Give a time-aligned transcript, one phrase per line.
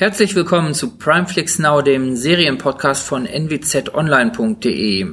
[0.00, 5.06] Herzlich willkommen zu Primeflix Now, dem Serienpodcast von nwzonline.de.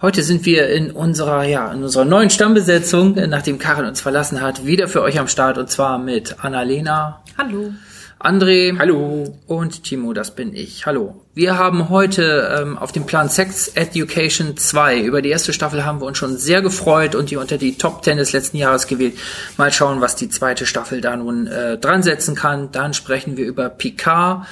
[0.00, 4.64] Heute sind wir in unserer, ja, in unserer neuen Stammbesetzung, nachdem Karin uns verlassen hat,
[4.64, 7.22] wieder für euch am Start und zwar mit Annalena.
[7.36, 7.74] Hallo.
[8.22, 8.78] André.
[8.78, 9.36] Hallo.
[9.46, 10.86] Und Timo, das bin ich.
[10.86, 11.20] Hallo.
[11.34, 15.00] Wir haben heute ähm, auf dem Plan Sex Education 2.
[15.00, 18.04] Über die erste Staffel haben wir uns schon sehr gefreut und die unter die Top
[18.04, 19.14] 10 des letzten Jahres gewählt.
[19.56, 22.70] Mal schauen, was die zweite Staffel da nun äh, dran setzen kann.
[22.70, 24.46] Dann sprechen wir über Picard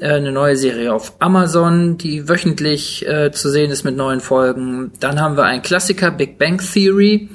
[0.00, 4.90] äh, eine neue Serie auf Amazon, die wöchentlich äh, zu sehen ist mit neuen Folgen.
[4.98, 7.28] Dann haben wir einen Klassiker, Big Bang Theory,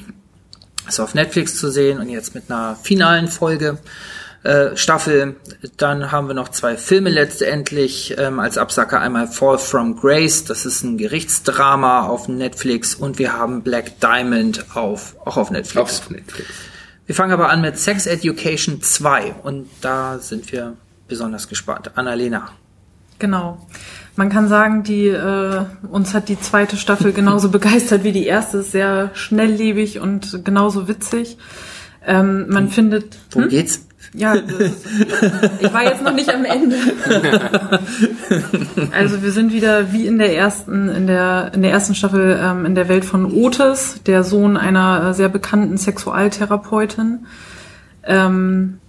[0.85, 3.77] ist auf Netflix zu sehen und jetzt mit einer finalen Folge.
[4.47, 5.35] Äh, Staffel.
[5.75, 9.01] Dann haben wir noch zwei Filme letztendlich ähm, als Absacker.
[9.01, 14.73] Einmal Fall from Grace, das ist ein Gerichtsdrama auf Netflix und wir haben Black Diamond
[14.73, 15.99] auf, auch auf Netflix.
[15.99, 16.49] Auf Netflix.
[17.05, 20.77] Wir fangen aber an mit Sex Education 2 und da sind wir
[21.09, 21.91] besonders gespannt.
[21.95, 22.51] Annalena.
[23.19, 23.67] Genau.
[24.15, 28.63] Man kann sagen, die äh, uns hat die zweite Staffel genauso begeistert wie die erste.
[28.63, 31.37] Sehr schnelllebig und genauso witzig.
[32.05, 33.17] Ähm, man findet.
[33.31, 33.49] Worum hm?
[33.49, 33.86] geht's?
[34.13, 36.75] Ja, ich war jetzt noch nicht am Ende.
[38.91, 42.65] Also wir sind wieder wie in der ersten, in der, in der ersten Staffel ähm,
[42.65, 47.25] in der Welt von Otis, der Sohn einer äh, sehr bekannten Sexualtherapeutin.
[48.03, 48.79] Ähm,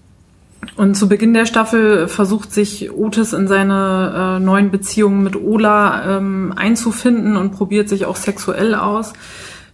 [0.77, 6.17] und zu Beginn der Staffel versucht sich Otis in seine äh, neuen Beziehungen mit Ola
[6.17, 9.13] ähm, einzufinden und probiert sich auch sexuell aus.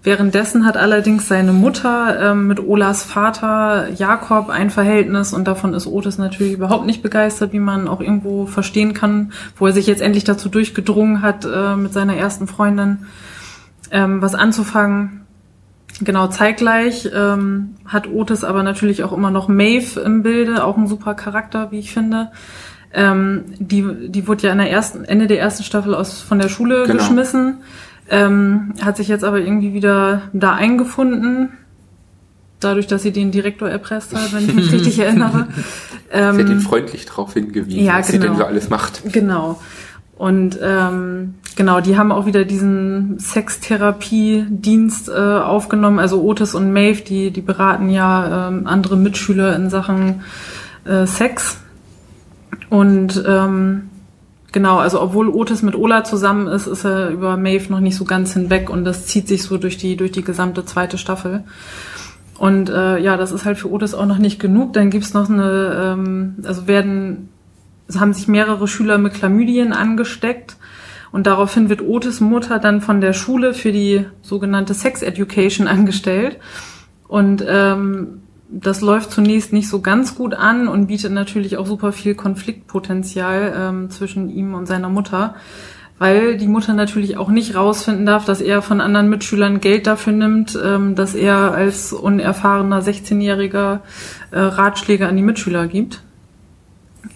[0.05, 5.87] Währenddessen hat allerdings seine Mutter ähm, mit Olas Vater Jakob ein Verhältnis und davon ist
[5.87, 10.03] Otis natürlich überhaupt nicht begeistert, wie man auch irgendwo verstehen kann, wo er sich jetzt
[10.03, 13.07] endlich dazu durchgedrungen hat, äh, mit seiner ersten Freundin
[13.91, 15.23] ähm, was anzufangen.
[16.03, 20.87] Genau, zeitgleich ähm, hat Otis aber natürlich auch immer noch Maeve im Bilde, auch ein
[20.87, 22.31] super Charakter, wie ich finde.
[22.93, 26.51] Ähm, die, die wurde ja in der ersten, Ende der ersten Staffel aus, von der
[26.51, 26.99] Schule genau.
[26.99, 27.63] geschmissen
[28.11, 31.51] ähm, hat sich jetzt aber irgendwie wieder da eingefunden,
[32.61, 35.49] dadurch, dass sie den Direktor erpresst hat, wenn ich mich richtig erinnere.
[36.11, 38.23] Ähm, sie hat ihn freundlich darauf hingewiesen, ja, was genau.
[38.23, 39.03] sie denn so alles macht.
[39.13, 39.61] Genau.
[40.17, 45.99] Und ähm, genau, die haben auch wieder diesen Sextherapiedienst äh, aufgenommen.
[45.99, 50.23] Also Otis und Maeve, die, die beraten ja ähm, andere Mitschüler in Sachen
[50.85, 51.59] äh, Sex.
[52.71, 53.91] Und ähm,
[54.55, 58.05] Genau, also obwohl Otis mit Ola zusammen ist, ist er über Maeve noch nicht so
[58.05, 61.43] ganz hinweg und das zieht sich so durch die, durch die gesamte zweite Staffel.
[62.39, 64.73] Und äh, ja, das ist halt für Otis auch noch nicht genug.
[64.73, 67.31] Dann gibt's noch eine, ähm, also werden,
[67.89, 70.57] es haben sich mehrere Schüler mit Chlamydien angesteckt.
[71.11, 76.39] Und daraufhin wird Otis Mutter dann von der Schule für die sogenannte Sex Education angestellt.
[77.09, 81.93] Und ähm, das läuft zunächst nicht so ganz gut an und bietet natürlich auch super
[81.93, 85.35] viel Konfliktpotenzial ähm, zwischen ihm und seiner Mutter,
[85.99, 90.13] weil die Mutter natürlich auch nicht rausfinden darf, dass er von anderen Mitschülern Geld dafür
[90.13, 93.81] nimmt, ähm, dass er als unerfahrener 16-jähriger
[94.31, 96.03] äh, Ratschläge an die Mitschüler gibt.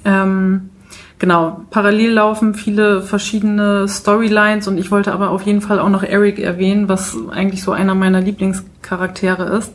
[0.05, 0.71] Ähm,
[1.19, 6.03] genau, parallel laufen viele verschiedene Storylines und ich wollte aber auf jeden Fall auch noch
[6.03, 9.75] Eric erwähnen, was eigentlich so einer meiner Lieblingscharaktere ist.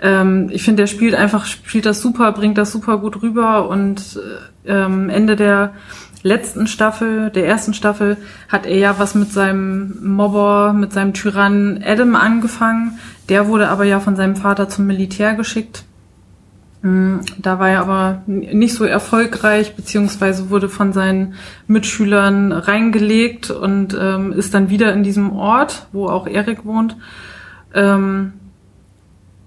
[0.00, 4.20] Ähm, ich finde, der spielt einfach, spielt das super, bringt das super gut rüber und
[4.66, 5.72] ähm, Ende der
[6.22, 8.16] letzten Staffel, der ersten Staffel,
[8.48, 12.98] hat er ja was mit seinem Mobber, mit seinem Tyrannen Adam angefangen.
[13.28, 15.84] Der wurde aber ja von seinem Vater zum Militär geschickt.
[16.82, 21.34] Hm, da war er aber nicht so erfolgreich, beziehungsweise wurde von seinen
[21.68, 26.96] Mitschülern reingelegt und ähm, ist dann wieder in diesem Ort, wo auch Erik wohnt.
[27.74, 28.34] Ähm,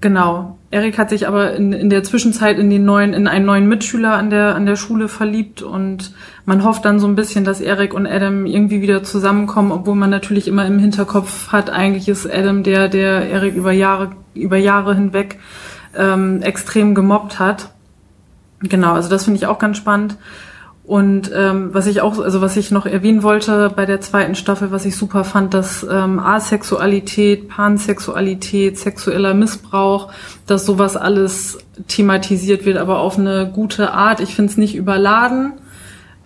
[0.01, 0.57] Genau.
[0.71, 4.13] Erik hat sich aber in, in der Zwischenzeit in den neuen, in einen neuen Mitschüler
[4.13, 6.13] an der, an der Schule verliebt und
[6.45, 10.09] man hofft dann so ein bisschen, dass Erik und Adam irgendwie wieder zusammenkommen, obwohl man
[10.09, 14.95] natürlich immer im Hinterkopf hat, eigentlich ist Adam der, der Erik über Jahre, über Jahre
[14.95, 15.39] hinweg
[15.97, 17.71] ähm, extrem gemobbt hat.
[18.61, 20.17] Genau, also das finde ich auch ganz spannend.
[20.89, 24.71] Und ähm, was ich auch, also was ich noch erwähnen wollte bei der zweiten Staffel,
[24.71, 30.11] was ich super fand, dass ähm, Asexualität, Pansexualität, sexueller Missbrauch,
[30.47, 34.19] dass sowas alles thematisiert wird, aber auf eine gute Art.
[34.19, 35.59] Ich finde es nicht überladen.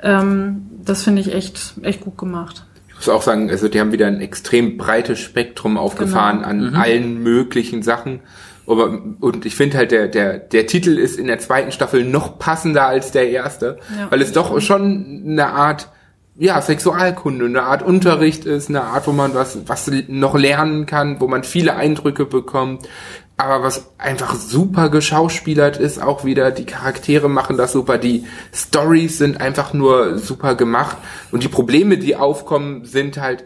[0.02, 2.66] Ähm, das finde ich echt, echt gut gemacht.
[2.88, 6.50] Ich muss auch sagen, also die haben wieder ein extrem breites Spektrum aufgefahren genau.
[6.50, 6.76] an mhm.
[6.78, 8.22] allen möglichen Sachen.
[8.66, 12.40] Aber, und ich finde halt, der, der, der Titel ist in der zweiten Staffel noch
[12.40, 15.90] passender als der erste, ja, weil es doch schon eine Art,
[16.38, 21.20] ja, Sexualkunde, eine Art Unterricht ist, eine Art, wo man was, was noch lernen kann,
[21.20, 22.88] wo man viele Eindrücke bekommt.
[23.36, 29.18] aber was einfach super geschauspielert ist, auch wieder, die Charaktere machen das super, die Stories
[29.18, 30.98] sind einfach nur super gemacht
[31.32, 33.44] und die Probleme, die aufkommen, sind halt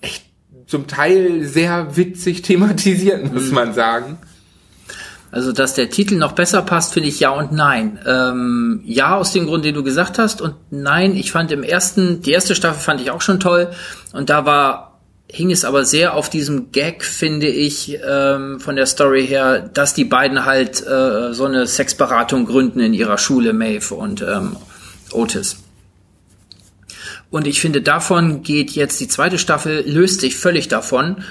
[0.00, 0.24] echt
[0.66, 3.54] zum Teil sehr witzig thematisiert, muss mhm.
[3.54, 4.18] man sagen.
[5.32, 7.98] Also, dass der Titel noch besser passt, finde ich ja und nein.
[8.06, 12.20] Ähm, ja, aus dem Grund, den du gesagt hast, und nein, ich fand im ersten,
[12.20, 13.70] die erste Staffel fand ich auch schon toll,
[14.12, 15.00] und da war
[15.32, 19.94] hing es aber sehr auf diesem Gag, finde ich, ähm, von der Story her, dass
[19.94, 24.56] die beiden halt äh, so eine Sexberatung gründen in ihrer Schule, Maeve und ähm,
[25.12, 25.56] Otis.
[27.30, 31.24] Und ich finde, davon geht jetzt die zweite Staffel, löst sich völlig davon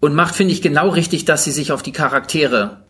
[0.00, 2.83] und macht, finde ich, genau richtig, dass sie sich auf die Charaktere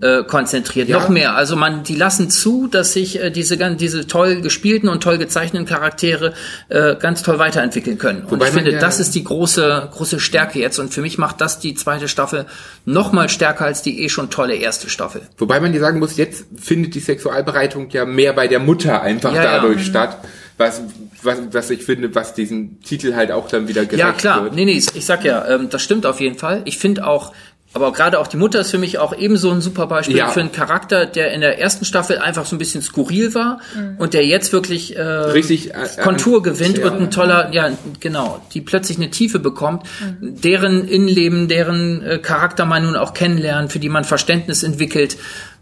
[0.00, 0.88] äh, konzentriert.
[0.88, 0.98] Ja.
[0.98, 1.36] Noch mehr.
[1.36, 5.66] Also man, die lassen zu, dass sich äh, diese diese toll gespielten und toll gezeichneten
[5.66, 6.34] Charaktere
[6.68, 8.22] äh, ganz toll weiterentwickeln können.
[8.22, 10.78] Und Wobei ich finde, ja das ist die große große Stärke jetzt.
[10.78, 12.44] Und für mich macht das die zweite Staffel
[12.84, 15.22] noch mal stärker als die eh schon tolle erste Staffel.
[15.38, 19.34] Wobei man dir sagen muss, jetzt findet die Sexualbereitung ja mehr bei der Mutter einfach
[19.34, 19.84] ja, dadurch ja.
[19.84, 20.18] statt.
[20.58, 20.80] Was,
[21.22, 24.44] was, was ich finde, was diesen Titel halt auch dann wieder gerecht Ja, klar.
[24.44, 24.54] Wird.
[24.54, 26.62] Nee, nee, ich sag ja, ähm, das stimmt auf jeden Fall.
[26.64, 27.32] Ich finde auch,
[27.76, 30.28] aber gerade auch die Mutter ist für mich auch ebenso ein super Beispiel ja.
[30.30, 33.96] für einen Charakter, der in der ersten Staffel einfach so ein bisschen skurril war mhm.
[33.98, 36.86] und der jetzt wirklich äh, richtig äh, Kontur gewinnt ja.
[36.86, 37.68] und ein toller, ja
[38.00, 40.40] genau, die plötzlich eine Tiefe bekommt, mhm.
[40.40, 45.18] deren Innenleben, deren äh, Charakter man nun auch kennenlernt, für die man Verständnis entwickelt.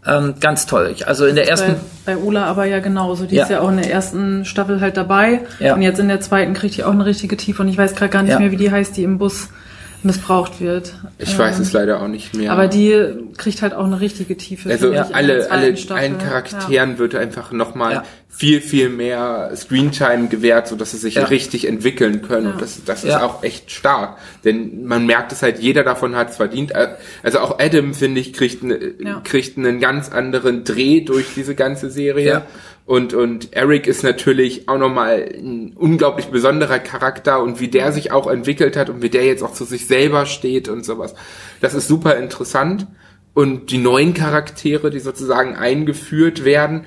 [0.07, 0.95] Ähm, ganz toll.
[1.05, 1.75] Also in der ersten.
[2.05, 3.25] Bei, bei Ola aber ja genauso.
[3.25, 3.43] Die ja.
[3.43, 5.41] ist ja auch in der ersten Staffel halt dabei.
[5.59, 5.73] Ja.
[5.73, 7.63] Und jetzt in der zweiten kriegt die auch eine richtige Tiefe.
[7.63, 9.49] Und ich weiß gerade gar nicht mehr, wie die heißt, die im Bus
[10.05, 10.93] missbraucht wird.
[11.17, 12.51] Ich ähm, weiß es leider auch nicht mehr.
[12.51, 14.69] Aber die kriegt halt auch eine richtige Tiefe.
[14.69, 15.09] Also ja.
[15.11, 16.97] alle, alle allen Charakteren ja.
[16.99, 18.03] wird einfach nochmal ja.
[18.29, 22.53] viel, viel mehr Screentime gewährt, so dass sie sich richtig entwickeln können.
[22.53, 24.17] Und das, das ist auch echt stark.
[24.43, 26.73] Denn man merkt es halt, jeder davon hat es verdient.
[27.23, 28.93] Also auch Adam, finde ich, kriegt, ne,
[29.23, 32.43] kriegt einen ganz anderen Dreh durch diese ganze Serie.
[32.85, 38.11] Und, und Eric ist natürlich auch nochmal ein unglaublich besonderer Charakter und wie der sich
[38.11, 41.15] auch entwickelt hat und wie der jetzt auch zu sich selber steht und sowas.
[41.61, 42.85] Das ist super interessant.
[43.33, 46.85] Und die neuen Charaktere, die sozusagen eingeführt werden,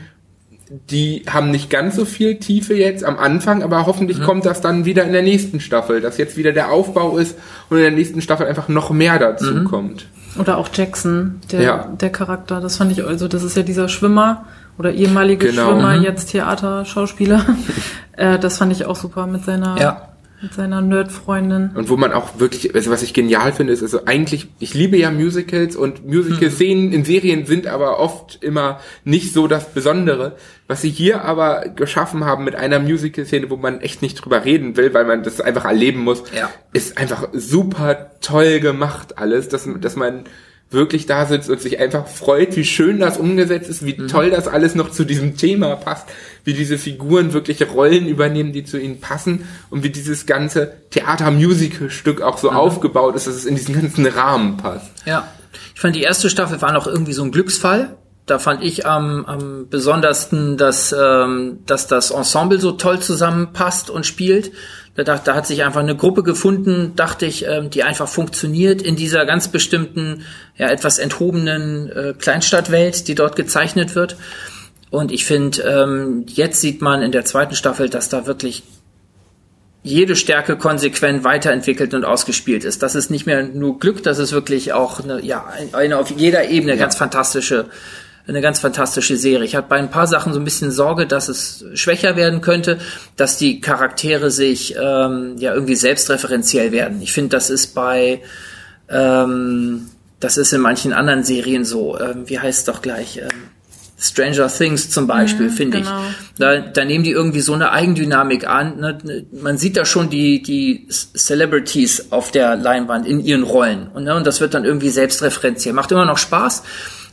[0.91, 4.25] die haben nicht ganz so viel Tiefe jetzt am Anfang, aber hoffentlich mhm.
[4.25, 7.37] kommt das dann wieder in der nächsten Staffel, dass jetzt wieder der Aufbau ist
[7.71, 9.65] und in der nächsten Staffel einfach noch mehr dazu mhm.
[9.65, 10.07] kommt.
[10.39, 11.97] Oder auch Jackson, der, ja.
[12.01, 12.61] der Charakter.
[12.61, 14.45] Das fand ich, also das ist ja dieser Schwimmer,
[14.79, 15.73] oder ehemalige genau.
[15.73, 16.05] Schwimmer, mhm.
[16.05, 17.45] jetzt Theaterschauspieler.
[18.13, 20.09] äh, das fand ich auch super mit seiner ja.
[20.41, 21.71] mit seiner Nerd-Freundin.
[21.75, 24.97] Und wo man auch wirklich, also was ich genial finde, ist also eigentlich, ich liebe
[24.97, 26.93] ja Musicals und Musical-Szenen mhm.
[26.93, 30.37] in Serien sind aber oft immer nicht so das Besondere.
[30.69, 34.77] Was sie hier aber geschaffen haben mit einer Musical-Szene, wo man echt nicht drüber reden
[34.77, 36.51] will, weil man das einfach erleben muss, ja.
[36.73, 40.25] ist einfach super toll gemacht alles, dass, dass man
[40.71, 44.09] wirklich da sitzt und sich einfach freut, wie schön das umgesetzt ist, wie mhm.
[44.09, 46.07] toll das alles noch zu diesem Thema passt,
[46.45, 52.21] wie diese Figuren wirklich Rollen übernehmen, die zu ihnen passen und wie dieses ganze Theater-Musical-Stück
[52.21, 52.57] auch so mhm.
[52.57, 54.91] aufgebaut ist, dass es in diesen ganzen Rahmen passt.
[55.07, 55.29] Ja.
[55.75, 57.97] Ich fand, die erste Staffel war noch irgendwie so ein Glücksfall.
[58.29, 64.05] Da fand ich am, am besondersten, dass, ähm, dass das Ensemble so toll zusammenpasst und
[64.05, 64.53] spielt.
[64.95, 68.83] Da, da, da hat sich einfach eine Gruppe gefunden, dachte ich, ähm, die einfach funktioniert
[68.83, 70.25] in dieser ganz bestimmten,
[70.57, 74.17] ja, etwas enthobenen äh, Kleinstadtwelt, die dort gezeichnet wird.
[74.91, 78.63] Und ich finde, ähm, jetzt sieht man in der zweiten Staffel, dass da wirklich
[79.83, 82.83] jede Stärke konsequent weiterentwickelt und ausgespielt ist.
[82.83, 86.49] Das ist nicht mehr nur Glück, das ist wirklich auch eine, ja, eine auf jeder
[86.49, 86.79] Ebene ja.
[86.79, 87.67] ganz fantastische
[88.29, 89.45] eine ganz fantastische Serie.
[89.45, 92.79] Ich habe bei ein paar Sachen so ein bisschen Sorge, dass es schwächer werden könnte,
[93.17, 97.01] dass die Charaktere sich ähm, ja irgendwie selbstreferenziell werden.
[97.01, 98.21] Ich finde, das ist bei
[98.89, 101.99] ähm, das ist in manchen anderen Serien so.
[101.99, 103.19] Ähm, wie heißt es doch gleich?
[103.19, 103.29] Ähm,
[104.01, 106.01] Stranger Things zum Beispiel, mhm, finde genau.
[106.01, 106.39] ich.
[106.39, 108.79] Da, da nehmen die irgendwie so eine Eigendynamik an.
[108.79, 109.27] Ne?
[109.33, 113.89] Man sieht da schon die, die Celebrities auf der Leinwand in ihren Rollen.
[113.89, 114.15] Und, ne?
[114.15, 115.75] und das wird dann irgendwie selbstreferenziell.
[115.75, 116.63] Macht immer noch Spaß.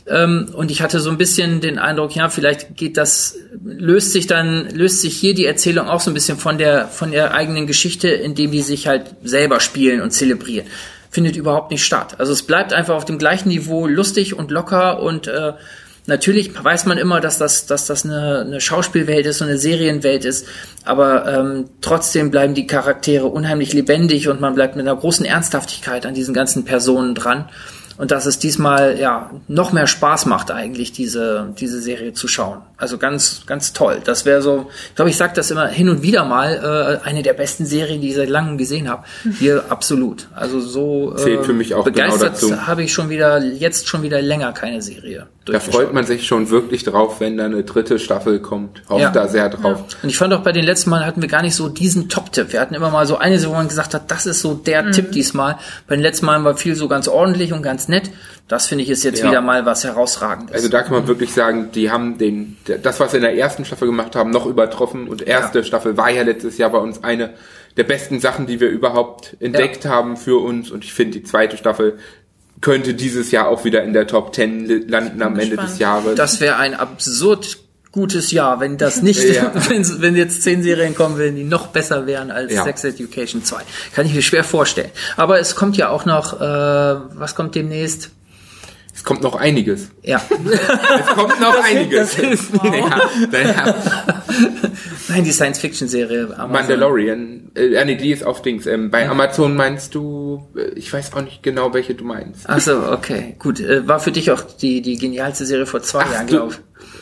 [0.08, 4.26] Ähm, und ich hatte so ein bisschen den Eindruck, ja, vielleicht geht das, löst sich
[4.26, 7.66] dann, löst sich hier die Erzählung auch so ein bisschen von der, von der eigenen
[7.66, 10.66] Geschichte, indem die sich halt selber spielen und zelebrieren.
[11.10, 12.16] Findet überhaupt nicht statt.
[12.18, 15.52] Also es bleibt einfach auf dem gleichen Niveau lustig und locker und äh,
[16.08, 20.24] Natürlich weiß man immer, dass das, dass das eine, eine Schauspielwelt ist und eine Serienwelt
[20.24, 20.46] ist,
[20.84, 26.06] aber ähm, trotzdem bleiben die Charaktere unheimlich lebendig und man bleibt mit einer großen Ernsthaftigkeit
[26.06, 27.48] an diesen ganzen Personen dran.
[27.98, 32.58] Und dass es diesmal ja noch mehr Spaß macht eigentlich diese diese Serie zu schauen.
[32.76, 34.00] Also ganz ganz toll.
[34.04, 37.22] Das wäre so, ich glaube, ich sage das immer hin und wieder mal äh, eine
[37.22, 39.04] der besten Serien, die ich seit langem gesehen habe.
[39.38, 40.28] Hier absolut.
[40.34, 43.88] Also so äh, zählt für mich auch genau begeistert genau habe ich schon wieder jetzt
[43.88, 45.26] schon wieder länger keine Serie.
[45.46, 48.82] Da freut man sich schon wirklich drauf, wenn da eine dritte Staffel kommt.
[48.88, 49.10] Hofft ja.
[49.10, 49.78] da sehr drauf.
[49.78, 49.96] Ja.
[50.02, 52.52] Und ich fand auch bei den letzten Mal hatten wir gar nicht so diesen Top-Tipp.
[52.52, 54.92] Wir hatten immer mal so eine, wo man gesagt hat, das ist so der mhm.
[54.92, 55.58] Tipp diesmal.
[55.86, 58.10] Bei den letzten Malen war viel so ganz ordentlich und ganz nett.
[58.48, 59.28] Das finde ich ist jetzt ja.
[59.28, 60.54] wieder mal was herausragendes.
[60.54, 63.64] Also da kann man wirklich sagen, die haben den, das, was sie in der ersten
[63.64, 65.08] Staffel gemacht haben, noch übertroffen.
[65.08, 67.34] Und erste Staffel war ja letztes Jahr bei uns eine
[67.76, 70.70] der besten Sachen, die wir überhaupt entdeckt haben für uns.
[70.70, 71.98] Und ich finde, die zweite Staffel
[72.60, 76.14] könnte dieses Jahr auch wieder in der Top 10 landen am Ende des Jahres.
[76.14, 77.58] Das wäre ein absurd
[77.96, 79.50] gutes Jahr, wenn das nicht, ja.
[79.68, 82.62] wenn, wenn jetzt zehn Serien kommen würden, die noch besser wären als ja.
[82.62, 83.62] Sex Education 2.
[83.94, 84.90] Kann ich mir schwer vorstellen.
[85.16, 88.10] Aber es kommt ja auch noch, äh, was kommt demnächst?
[88.94, 89.90] Es kommt noch einiges.
[90.02, 90.22] Ja.
[90.30, 92.18] es kommt noch das einiges.
[92.18, 92.64] Ist, wow.
[93.32, 93.74] ja, ja.
[95.08, 96.34] Nein, die Science-Fiction-Serie.
[96.48, 97.50] Mandalorian.
[97.54, 98.66] Äh, nee, die ist auf Dings.
[98.66, 102.44] Ähm, bei Amazon meinst du, äh, ich weiß auch nicht genau, welche du meinst.
[102.46, 103.36] Ach so, okay.
[103.38, 103.60] Gut.
[103.60, 106.58] Äh, war für dich auch die, die genialste Serie vor zwei Ach, Jahren, glaube ich.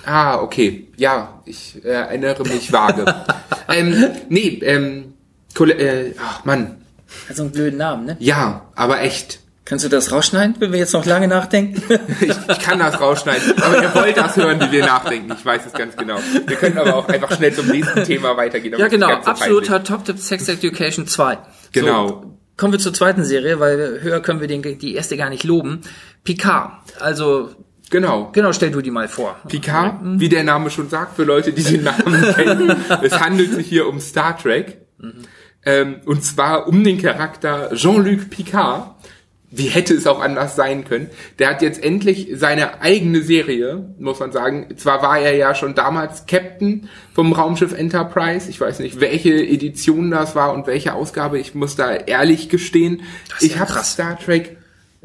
[0.06, 0.88] Ah, okay.
[0.96, 3.04] Ja, ich äh, erinnere mich vage.
[3.68, 5.14] ähm, nee, ähm,
[5.58, 6.76] äh, ach Mann.
[7.28, 8.16] Hat so einen blöden Namen, ne?
[8.18, 9.40] Ja, aber echt.
[9.64, 11.82] Kannst du das rausschneiden, wenn wir jetzt noch lange nachdenken?
[12.20, 15.32] ich, ich kann das rausschneiden, aber ihr wollt das hören, wie wir nachdenken.
[15.38, 16.18] Ich weiß es ganz genau.
[16.46, 18.78] Wir können aber auch einfach schnell zum nächsten Thema weitergehen.
[18.78, 19.08] Ja, genau.
[19.08, 21.38] Absoluter Top-Tipp Sex Education 2.
[21.73, 22.08] Genau.
[22.08, 25.44] So, kommen wir zur zweiten Serie, weil höher können wir den, die erste gar nicht
[25.44, 25.80] loben.
[26.25, 26.73] Picard.
[27.00, 27.50] Also
[27.94, 28.30] Genau.
[28.32, 29.36] Genau, stell du die mal vor.
[29.46, 30.18] Picard, mhm.
[30.18, 32.76] wie der Name schon sagt, für Leute, die den Namen kennen.
[33.02, 34.78] es handelt sich hier um Star Trek.
[34.98, 35.12] Mhm.
[35.64, 38.96] Ähm, und zwar um den Charakter Jean-Luc Picard
[39.56, 41.10] wie hätte es auch anders sein können?
[41.38, 44.66] Der hat jetzt endlich seine eigene Serie, muss man sagen.
[44.76, 48.50] Zwar war er ja schon damals Captain vom Raumschiff Enterprise.
[48.50, 51.38] Ich weiß nicht, welche Edition das war und welche Ausgabe.
[51.38, 53.02] Ich muss da ehrlich gestehen.
[53.40, 54.56] Ich habe Star Trek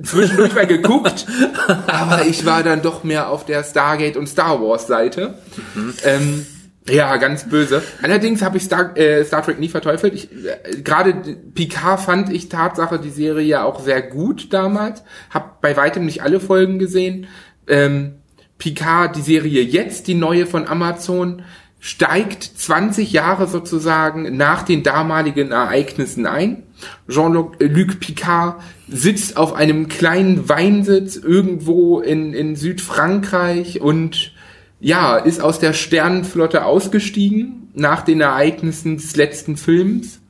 [0.03, 1.25] zwischendurch mal geguckt,
[1.87, 5.35] aber ich war dann doch mehr auf der Stargate und Star Wars Seite.
[5.75, 5.93] Mhm.
[6.03, 6.45] Ähm,
[6.89, 7.83] ja, ganz böse.
[8.01, 10.13] Allerdings habe ich Star, äh, Star Trek nie verteufelt.
[10.13, 11.13] Ich, äh, Gerade
[11.53, 15.03] Picard fand ich Tatsache die Serie ja auch sehr gut damals.
[15.29, 17.27] Hab bei weitem nicht alle Folgen gesehen.
[17.67, 18.15] Ähm,
[18.57, 21.43] Picard, die Serie jetzt, die neue von Amazon,
[21.79, 26.63] steigt 20 Jahre sozusagen nach den damaligen Ereignissen ein.
[27.09, 34.33] Jean-Luc äh, Picard sitzt auf einem kleinen Weinsitz irgendwo in, in Südfrankreich und
[34.81, 40.21] ja, ist aus der Sternenflotte ausgestiegen nach den Ereignissen des letzten Films,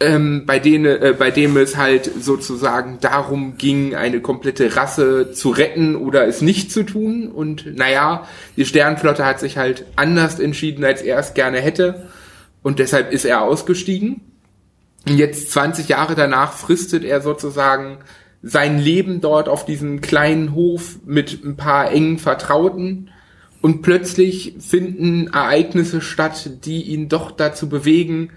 [0.00, 5.50] ähm, bei, denen, äh, bei dem es halt sozusagen darum ging, eine komplette Rasse zu
[5.50, 7.28] retten oder es nicht zu tun.
[7.28, 8.26] Und naja,
[8.56, 12.08] die Sternenflotte hat sich halt anders entschieden, als er es gerne hätte.
[12.62, 14.22] Und deshalb ist er ausgestiegen.
[15.08, 17.98] Und jetzt 20 Jahre danach fristet er sozusagen
[18.42, 23.10] sein Leben dort auf diesem kleinen Hof mit ein paar engen Vertrauten
[23.60, 28.30] und plötzlich finden Ereignisse statt, die ihn doch dazu bewegen,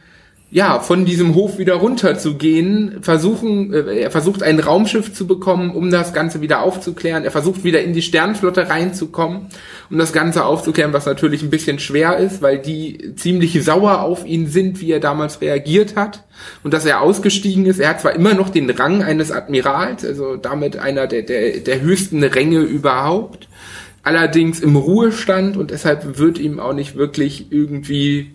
[0.54, 5.90] ja, von diesem Hof wieder runterzugehen, versuchen, äh, er versucht ein Raumschiff zu bekommen, um
[5.90, 7.24] das Ganze wieder aufzuklären.
[7.24, 9.48] Er versucht wieder in die Sternflotte reinzukommen,
[9.90, 14.28] um das Ganze aufzuklären, was natürlich ein bisschen schwer ist, weil die ziemlich sauer auf
[14.28, 16.24] ihn sind, wie er damals reagiert hat
[16.64, 17.80] und dass er ausgestiegen ist.
[17.80, 21.82] Er hat zwar immer noch den Rang eines Admirals, also damit einer der, der, der
[21.82, 23.48] höchsten Ränge überhaupt,
[24.04, 28.33] allerdings im Ruhestand und deshalb wird ihm auch nicht wirklich irgendwie,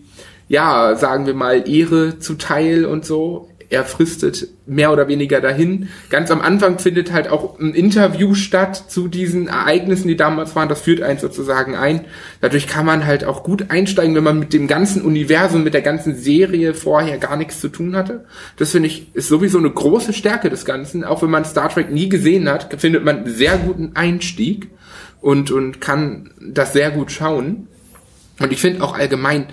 [0.49, 3.47] ja, sagen wir mal, Ehre zuteil und so.
[3.71, 5.89] Er fristet mehr oder weniger dahin.
[6.09, 10.67] Ganz am Anfang findet halt auch ein Interview statt zu diesen Ereignissen, die damals waren.
[10.69, 12.05] Das führt einen sozusagen ein.
[12.41, 15.83] Dadurch kann man halt auch gut einsteigen, wenn man mit dem ganzen Universum, mit der
[15.83, 18.25] ganzen Serie vorher gar nichts zu tun hatte.
[18.57, 21.03] Das finde ich ist sowieso eine große Stärke des Ganzen.
[21.03, 24.69] Auch wenn man Star Trek nie gesehen hat, findet man einen sehr guten Einstieg
[25.21, 27.67] und, und kann das sehr gut schauen.
[28.39, 29.45] Und ich finde auch allgemein,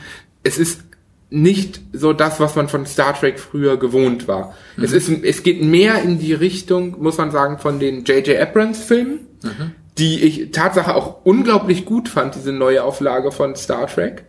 [0.47, 0.86] es ist
[1.29, 4.55] nicht so das, was man von Star Trek früher gewohnt war.
[4.77, 4.85] Mhm.
[4.85, 8.41] Es ist, es geht mehr in die Richtung, muss man sagen, von den J.J.
[8.41, 9.73] Abrams Filmen, mhm.
[9.99, 14.25] die ich Tatsache auch unglaublich gut fand, diese neue Auflage von Star Trek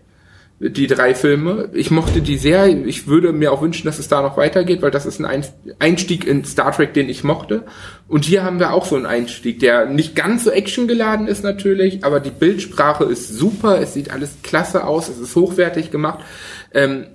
[0.59, 1.69] die drei Filme.
[1.73, 2.67] Ich mochte die sehr.
[2.67, 5.45] Ich würde mir auch wünschen, dass es da noch weitergeht, weil das ist ein
[5.79, 7.63] Einstieg in Star Trek, den ich mochte.
[8.07, 12.03] Und hier haben wir auch so einen Einstieg, der nicht ganz so actiongeladen ist natürlich,
[12.03, 13.79] aber die Bildsprache ist super.
[13.79, 15.09] Es sieht alles klasse aus.
[15.09, 16.19] Es ist hochwertig gemacht.
[16.73, 17.05] Ähm,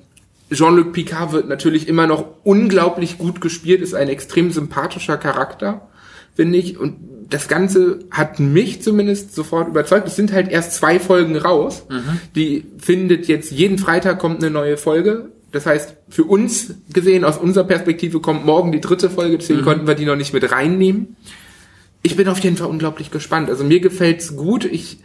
[0.53, 5.89] Jean-Luc Picard wird natürlich immer noch unglaublich gut gespielt, ist ein extrem sympathischer Charakter
[6.35, 6.79] finde ich.
[6.79, 10.07] Und das Ganze hat mich zumindest sofort überzeugt.
[10.07, 11.87] Es sind halt erst zwei Folgen raus.
[11.89, 12.21] Mhm.
[12.35, 15.31] Die findet jetzt jeden Freitag kommt eine neue Folge.
[15.51, 19.65] Das heißt, für uns gesehen, aus unserer Perspektive, kommt morgen die dritte Folge, deswegen mhm.
[19.65, 21.17] konnten wir die noch nicht mit reinnehmen.
[22.03, 23.49] Ich bin auf jeden Fall unglaublich gespannt.
[23.49, 24.65] Also mir gefällt's gut.
[24.65, 24.99] Ich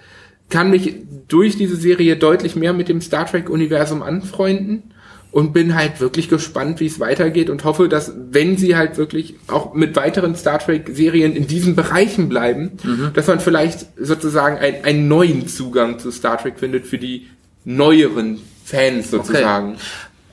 [0.50, 0.96] kann mich
[1.28, 4.94] durch diese Serie deutlich mehr mit dem Star Trek-Universum anfreunden
[5.32, 9.36] und bin halt wirklich gespannt, wie es weitergeht und hoffe, dass wenn sie halt wirklich
[9.48, 13.12] auch mit weiteren Star Trek Serien in diesen Bereichen bleiben, mhm.
[13.14, 17.28] dass man vielleicht sozusagen ein, einen neuen Zugang zu Star Trek findet für die
[17.66, 19.74] neueren Fans sozusagen.
[19.74, 19.82] Okay.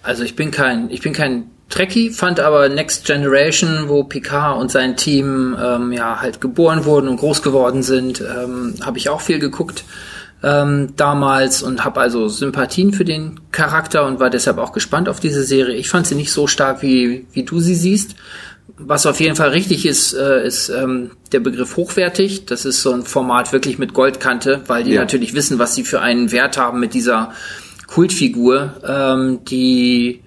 [0.03, 4.71] Also ich bin kein, ich bin kein Trekkie, fand aber Next Generation, wo Picard und
[4.71, 9.21] sein Team ähm, ja halt geboren wurden und groß geworden sind, ähm, habe ich auch
[9.21, 9.85] viel geguckt
[10.45, 15.19] ähm, damals und habe also Sympathien für den Charakter und war deshalb auch gespannt auf
[15.19, 15.77] diese Serie.
[15.77, 18.15] Ich fand sie nicht so stark, wie, wie du sie siehst.
[18.77, 22.45] Was auf jeden Fall richtig ist, äh, ist ähm, der Begriff hochwertig.
[22.47, 25.01] Das ist so ein Format wirklich mit Goldkante, weil die ja.
[25.01, 27.33] natürlich wissen, was sie für einen Wert haben mit dieser
[27.87, 30.23] Kultfigur, ähm, die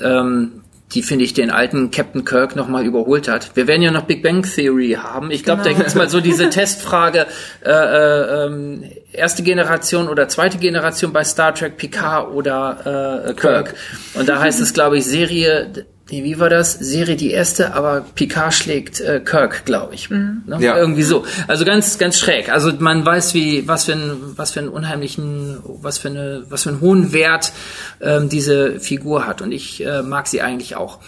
[0.00, 0.62] ähm,
[0.94, 3.56] die finde ich den alten Captain Kirk nochmal überholt hat.
[3.56, 5.30] Wir werden ja noch Big Bang Theory haben.
[5.30, 5.74] Ich glaube, genau.
[5.74, 7.26] da gibt's mal so diese Testfrage,
[7.64, 13.74] äh, äh, ähm, erste Generation oder zweite Generation bei Star Trek Picard oder äh, Kirk.
[14.14, 16.74] Und da heißt es, glaube ich, Serie nee, wie war das?
[16.74, 20.10] Serie die erste, aber Picard schlägt äh, Kirk, glaube ich.
[20.10, 20.42] Mhm.
[20.46, 20.58] Ne?
[20.60, 20.76] Ja.
[20.76, 21.24] Irgendwie so.
[21.48, 22.50] Also ganz, ganz schräg.
[22.50, 26.64] Also man weiß, wie, was für ein, was für einen unheimlichen, was für eine, was
[26.64, 27.52] für einen hohen Wert
[28.00, 29.42] ähm, diese Figur hat.
[29.42, 31.00] Und ich äh, mag sie eigentlich auch.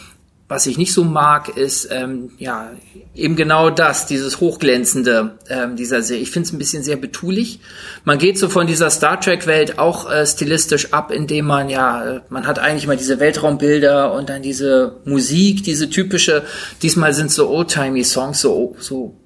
[0.55, 2.71] Was ich nicht so mag, ist ähm, ja
[3.13, 6.23] eben genau das, dieses Hochglänzende ähm, dieser Serie.
[6.23, 7.59] Ich finde es ein bisschen sehr betulich.
[8.05, 12.47] Man geht so von dieser Star Trek-Welt auch äh, stilistisch ab, indem man ja, man
[12.47, 16.45] hat eigentlich mal diese Weltraumbilder und dann diese Musik, diese typische,
[16.83, 19.17] diesmal sind so Oldtimey-Songs, so, so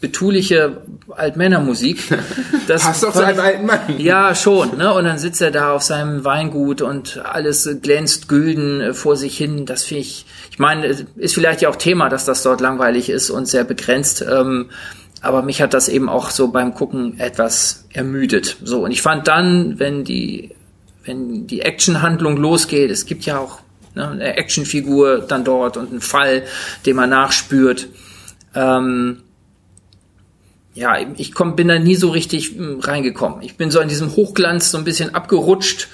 [0.00, 1.98] betuliche Altmännermusik.
[2.66, 3.78] Das Passt doch zu einem alten Mann.
[3.98, 4.76] Ja, schon.
[4.76, 4.92] Ne?
[4.92, 9.38] Und dann sitzt er da auf seinem Weingut und alles glänzt gülden äh, vor sich
[9.38, 9.66] hin.
[9.66, 13.30] Das finde ich, ich meine, ist vielleicht ja auch Thema, dass das dort langweilig ist
[13.30, 14.26] und sehr begrenzt.
[14.28, 14.70] Ähm,
[15.20, 18.56] aber mich hat das eben auch so beim Gucken etwas ermüdet.
[18.64, 20.50] So, und ich fand dann, wenn die,
[21.04, 23.60] wenn die Actionhandlung losgeht, es gibt ja auch
[23.94, 26.42] ne, eine Actionfigur dann dort und einen Fall,
[26.84, 27.88] den man nachspürt.
[28.56, 29.22] Ähm,
[30.76, 33.42] ja, ich komm, bin da nie so richtig hm, reingekommen.
[33.42, 35.88] Ich bin so in diesem Hochglanz so ein bisschen abgerutscht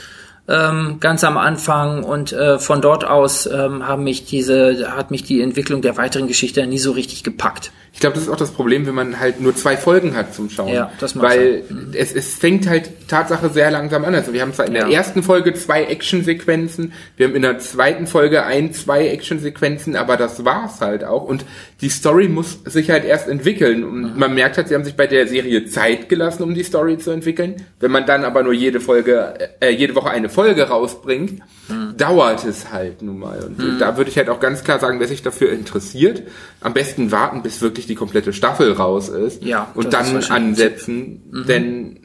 [0.49, 5.23] ähm, ganz am Anfang und äh, von dort aus ähm, haben mich diese, hat mich
[5.23, 7.71] die Entwicklung der weiteren Geschichte nie so richtig gepackt.
[7.95, 10.49] Ich glaube, das ist auch das Problem, wenn man halt nur zwei Folgen hat zum
[10.49, 10.73] Schauen.
[10.73, 11.91] Ja, das macht Weil mhm.
[11.93, 14.15] es, es fängt halt Tatsache sehr langsam an.
[14.15, 14.87] Also wir haben zwar in ja.
[14.87, 20.17] der ersten Folge zwei Actionsequenzen, wir haben in der zweiten Folge ein, zwei Actionsequenzen, aber
[20.17, 21.25] das war's halt auch.
[21.25, 21.45] Und
[21.83, 23.85] die Story muss sich halt erst entwickeln.
[23.85, 24.19] Und mhm.
[24.19, 27.11] man merkt halt, sie haben sich bei der Serie Zeit gelassen, um die Story zu
[27.11, 27.57] entwickeln.
[27.79, 31.95] Wenn man dann aber nur jede Folge, äh, jede Woche eine Folge rausbringt, mhm.
[31.99, 33.39] dauert es halt nun mal.
[33.41, 33.79] Und mhm.
[33.79, 36.23] da würde ich halt auch ganz klar sagen, wer sich dafür interessiert,
[36.63, 39.43] am besten warten, bis wirklich die komplette Staffel raus ist.
[39.43, 39.71] Ja.
[39.75, 41.23] Und dann ansetzen.
[41.31, 41.47] Mhm.
[41.47, 42.03] Denn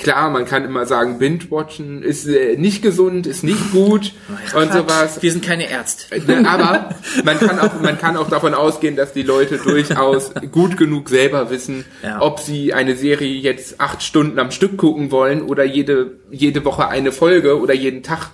[0.00, 4.12] klar, man kann immer sagen, Binge-Watchen ist äh, nicht gesund, ist nicht gut
[4.52, 5.22] ja, und sowas.
[5.22, 6.16] Wir sind keine Ärzte.
[6.16, 6.94] Äh, aber
[7.24, 11.50] man kann auch, man kann auch davon ausgehen, dass die Leute durchaus gut genug selber
[11.50, 12.20] wissen, ja.
[12.20, 16.88] ob sie eine Serie jetzt acht Stunden am Stück gucken wollen oder jede, jede Woche
[16.88, 18.30] eine Folge oder jeden Tag.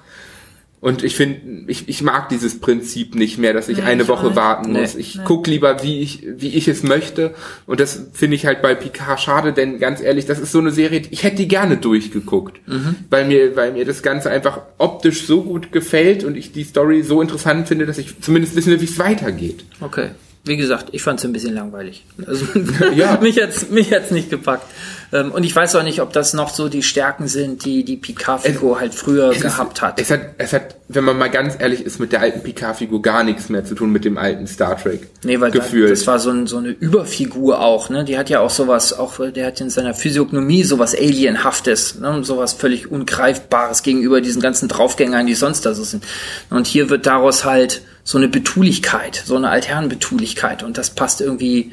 [0.87, 4.09] Und ich finde, ich, ich mag dieses Prinzip nicht mehr, dass ich nee, eine ich
[4.09, 4.95] Woche warten muss.
[4.95, 5.23] Nee, ich nee.
[5.25, 7.35] guck lieber, wie ich, wie ich es möchte.
[7.67, 10.71] Und das finde ich halt bei Picard schade, denn ganz ehrlich, das ist so eine
[10.71, 12.61] Serie, ich hätte die gerne durchgeguckt.
[12.69, 12.95] Mhm.
[13.11, 17.03] Weil mir, weil mir das Ganze einfach optisch so gut gefällt und ich die Story
[17.03, 19.65] so interessant finde, dass ich zumindest wissen will, wie es weitergeht.
[19.81, 20.11] Okay
[20.47, 22.05] wie gesagt, ich fand es ein bisschen langweilig.
[22.25, 22.47] Also
[22.95, 23.19] ja.
[23.21, 24.65] mich hat's mich hat's nicht gepackt.
[25.13, 27.97] Ähm, und ich weiß auch nicht, ob das noch so die Stärken sind, die die
[27.97, 30.01] Picard-Figur halt früher gehabt ist, hat.
[30.01, 30.21] Es hat.
[30.39, 33.65] Es hat, wenn man mal ganz ehrlich ist, mit der alten Picard-Figur gar nichts mehr
[33.65, 35.09] zu tun mit dem alten Star Trek.
[35.25, 35.89] Nee, weil Gefühl.
[35.89, 37.91] das war so, ein, so eine Überfigur auch.
[37.91, 42.23] Ne, die hat ja auch sowas, auch der hat in seiner Physiognomie sowas Alienhaftes, ne?
[42.23, 46.05] sowas völlig ungreifbares gegenüber diesen ganzen Draufgängern, die sonst da so sind.
[46.51, 50.63] Und hier wird daraus halt so eine Betulichkeit, so eine Altherrenbetulichkeit.
[50.63, 51.73] Und das passt irgendwie,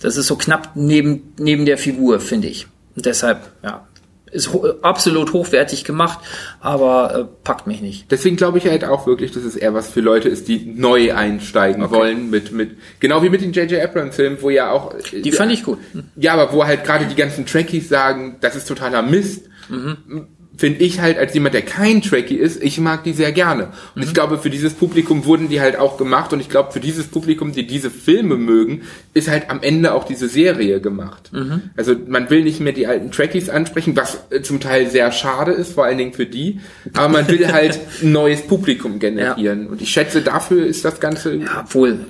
[0.00, 2.66] das ist so knapp neben, neben der Figur, finde ich.
[2.96, 3.86] Und deshalb, ja,
[4.30, 6.18] ist ho absolut hochwertig gemacht,
[6.60, 8.10] aber äh, packt mich nicht.
[8.10, 11.14] Deswegen glaube ich halt auch wirklich, dass es eher was für Leute ist, die neu
[11.14, 11.94] einsteigen okay.
[11.94, 13.82] wollen mit mit genau wie mit den J.J.
[13.82, 15.78] Abrams Filmen, wo ja auch die fand ich gut.
[16.16, 19.46] Ja, aber wo halt gerade die ganzen Trekkies sagen, das ist totaler Mist.
[19.68, 20.26] Mhm
[20.58, 23.68] finde ich halt als jemand, der kein Trekkie ist, ich mag die sehr gerne.
[23.94, 26.80] Und ich glaube, für dieses Publikum wurden die halt auch gemacht und ich glaube, für
[26.80, 28.82] dieses Publikum, die diese Filme mögen,
[29.14, 31.30] ist halt am Ende auch diese Serie gemacht.
[31.76, 35.52] Also man will nicht mehr die alten Trekkies ansprechen, was äh, zum Teil sehr schade
[35.52, 36.58] ist, vor allen Dingen für die,
[36.92, 39.68] aber man will halt ein neues Publikum generieren.
[39.68, 42.00] Und ich schätze, dafür ist das Ganze Ja, obwohl,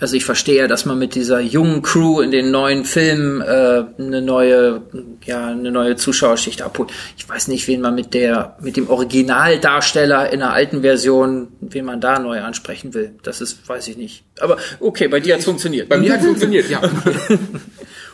[0.00, 3.84] also ich verstehe ja, dass man mit dieser jungen Crew in den neuen Filmen äh,
[3.98, 4.82] eine neue,
[5.24, 6.90] ja, eine neue Zuschauerschicht abholt.
[7.16, 11.84] Ich weiß nicht, wen man mit der, mit dem Originaldarsteller in der alten Version, wen
[11.84, 13.14] man da neu ansprechen will.
[13.22, 14.24] Das ist, weiß ich nicht.
[14.40, 15.88] Aber okay, bei dir hat's funktioniert.
[15.88, 16.80] bei mir hat funktioniert, ja.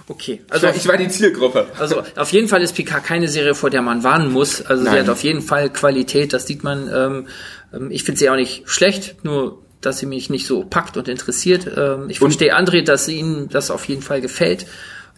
[0.08, 1.68] Okay, also ich war die Zielgruppe.
[1.78, 4.60] Also auf jeden Fall ist Picard keine Serie, vor der man warnen muss.
[4.60, 5.02] Also sie Nein.
[5.02, 6.90] hat auf jeden Fall Qualität, das sieht man.
[6.92, 7.28] Ähm,
[7.72, 11.08] ähm, ich finde sie auch nicht schlecht, nur dass sie mich nicht so packt und
[11.08, 11.66] interessiert.
[11.76, 14.66] Ähm, ich Und- verstehe André, dass ihnen das auf jeden Fall gefällt.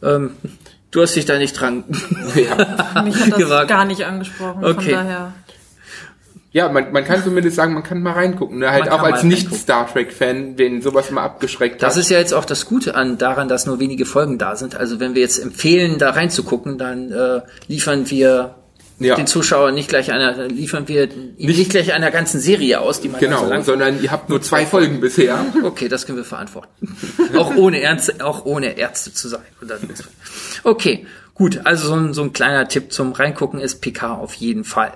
[0.03, 0.31] Ähm,
[0.91, 1.85] du hast dich da nicht dran.
[2.35, 3.03] Ja.
[3.05, 3.69] Mich hat das Gewagt.
[3.69, 4.65] gar nicht angesprochen.
[4.65, 4.83] Okay.
[4.83, 5.33] Von daher.
[6.55, 8.59] Ja, man, man kann zumindest sagen, man kann mal reingucken.
[8.59, 8.71] Ne?
[8.71, 12.03] Halt Man auch als Nicht-Star Trek-Fan, den sowas mal abgeschreckt Das hat.
[12.03, 14.75] ist ja jetzt auch das Gute an daran, dass nur wenige Folgen da sind.
[14.75, 18.55] Also wenn wir jetzt empfehlen, da reinzugucken, dann äh, liefern wir
[18.99, 19.17] Ja.
[19.17, 23.09] den Zuschauer nicht gleich einer, liefern wir ihm nicht gleich einer ganzen Serie aus, die
[23.09, 25.45] man Genau, so sondern ihr habt nur zwei Folgen bisher.
[25.65, 26.97] Okay, das können wir verantworten.
[27.37, 29.43] auch ohne Ärzte, auch ohne Ärzte zu sein.
[30.65, 31.61] Okay, gut.
[31.65, 34.93] Also so ein, so ein kleiner Tipp zum Reingucken ist PK auf jeden Fall.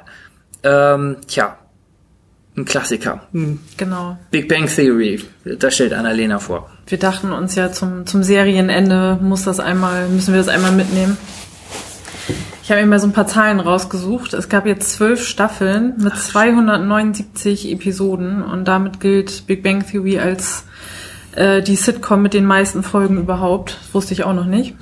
[0.62, 1.59] Ähm, tja,
[2.56, 3.26] ein Klassiker.
[3.76, 4.18] Genau.
[4.30, 5.22] Big Bang Theory.
[5.44, 6.70] Da stellt Annalena vor.
[6.87, 11.16] Wir dachten uns ja zum, zum Serienende muss das einmal, müssen wir das einmal mitnehmen.
[12.66, 14.35] Ich habe mir mal so ein paar Zahlen rausgesucht.
[14.35, 20.64] Es gab jetzt zwölf Staffeln mit 279 Episoden und damit gilt Big Bang Theory als
[21.37, 23.79] äh, die Sitcom mit den meisten Folgen überhaupt.
[23.81, 24.74] Das wusste ich auch noch nicht.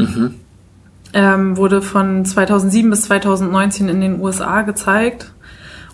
[1.12, 5.32] Ähm, wurde von 2007 bis 2019 in den USA gezeigt.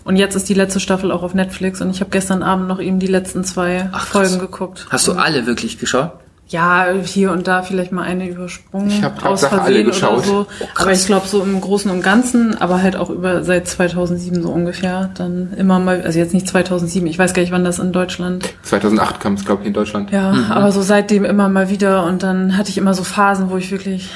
[0.05, 2.79] Und jetzt ist die letzte Staffel auch auf Netflix und ich habe gestern Abend noch
[2.79, 4.07] eben die letzten zwei Ach.
[4.07, 4.87] Folgen geguckt.
[4.89, 6.13] Hast du alle wirklich geschaut?
[6.51, 8.89] Ja, hier und da vielleicht mal eine übersprungen.
[8.89, 10.17] Ich hab aus Versehen geschaut.
[10.17, 10.47] oder so.
[10.59, 14.43] Oh, aber ich glaube so im Großen und Ganzen, aber halt auch über seit 2007
[14.43, 15.11] so ungefähr.
[15.15, 18.53] Dann immer mal, also jetzt nicht 2007, ich weiß gar nicht, wann das in Deutschland.
[18.63, 20.11] 2008 kam es, glaube ich, in Deutschland.
[20.11, 23.55] Ja, aber so seitdem immer mal wieder und dann hatte ich immer so Phasen, wo
[23.55, 24.09] ich wirklich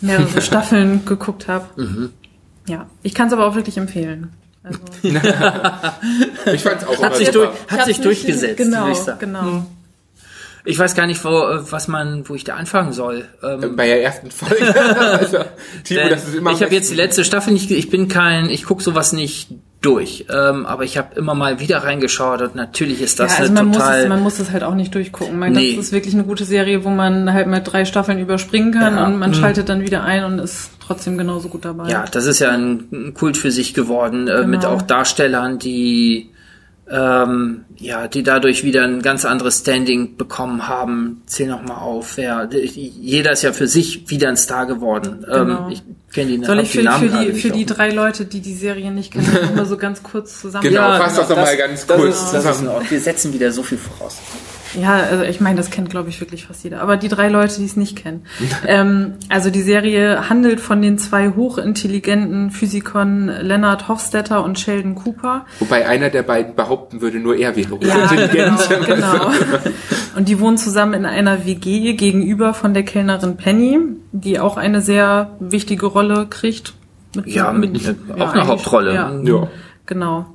[0.00, 1.66] mehrere Staffeln geguckt habe.
[2.68, 4.28] Ja, ich kann es aber auch wirklich empfehlen.
[4.62, 4.78] Also,
[6.52, 9.18] Ich fand's auch Hat sich, durch, ich hat sich durchgesetzt, Genau, würde ich sagen.
[9.18, 9.66] genau.
[10.64, 13.24] Ich weiß gar nicht, wo, äh, was man, wo ich da anfangen soll.
[13.42, 14.74] Ähm, Bei der ersten Folge.
[15.00, 15.38] also,
[15.84, 18.64] Timo, das ist immer ich habe jetzt die letzte Staffel nicht, ich bin kein, ich
[18.64, 19.48] gucke sowas nicht
[19.80, 23.50] durch, ähm, aber ich habe immer mal wieder reingeschaut und natürlich ist das ja, also
[23.50, 24.00] eine man muss, total.
[24.02, 25.38] es, man muss es halt auch nicht durchgucken.
[25.38, 25.76] Man, Nee.
[25.76, 29.06] Das ist wirklich eine gute Serie, wo man halt mal drei Staffeln überspringen kann Ja.
[29.06, 31.88] und man schaltet dann wieder ein und ist trotzdem genauso gut dabei.
[31.88, 34.74] ja, das ist ja ein, ein Kult für sich geworden, äh, mit Genau.
[34.74, 36.28] auch Darstellern, die
[36.90, 41.22] ähm, ja, die dadurch wieder ein ganz anderes Standing bekommen haben.
[41.26, 42.18] Zähl noch mal auf.
[42.18, 45.24] Ja, jeder ist ja für sich wieder ein Star geworden.
[45.24, 45.66] Genau.
[45.66, 48.24] Ähm, ich kenne die, Soll ich die für, Namen für die, für die drei Leute,
[48.24, 50.64] die die Serie nicht kennen, immer so ganz kurz zusammen.
[50.64, 52.60] Genau, Ja, fass das doch mal ganz das kurz ist, das ist zusammen.
[52.62, 52.90] in Ordnung.
[52.90, 54.16] Wir setzen wieder so viel voraus.
[54.78, 56.82] Ja, also ich meine, das kennt, glaube ich, wirklich fast jeder.
[56.82, 58.24] Aber die drei Leute, die es nicht kennen.
[58.66, 65.46] ähm, also die Serie handelt von den zwei hochintelligenten Physikern Leonard Hofstetter und Sheldon Cooper.
[65.58, 68.68] Wobei einer der beiden behaupten würde, nur er wäre Ja, intelligent.
[68.68, 69.30] genau, genau.
[70.16, 73.78] Und die wohnen zusammen in einer WG gegenüber von der Kellnerin Penny,
[74.12, 76.74] die auch eine sehr wichtige Rolle kriegt.
[77.14, 78.94] Mit, Ja, mit, auch eine Hauptrolle.
[78.94, 79.48] Ja, Ja.
[79.86, 80.26] genau.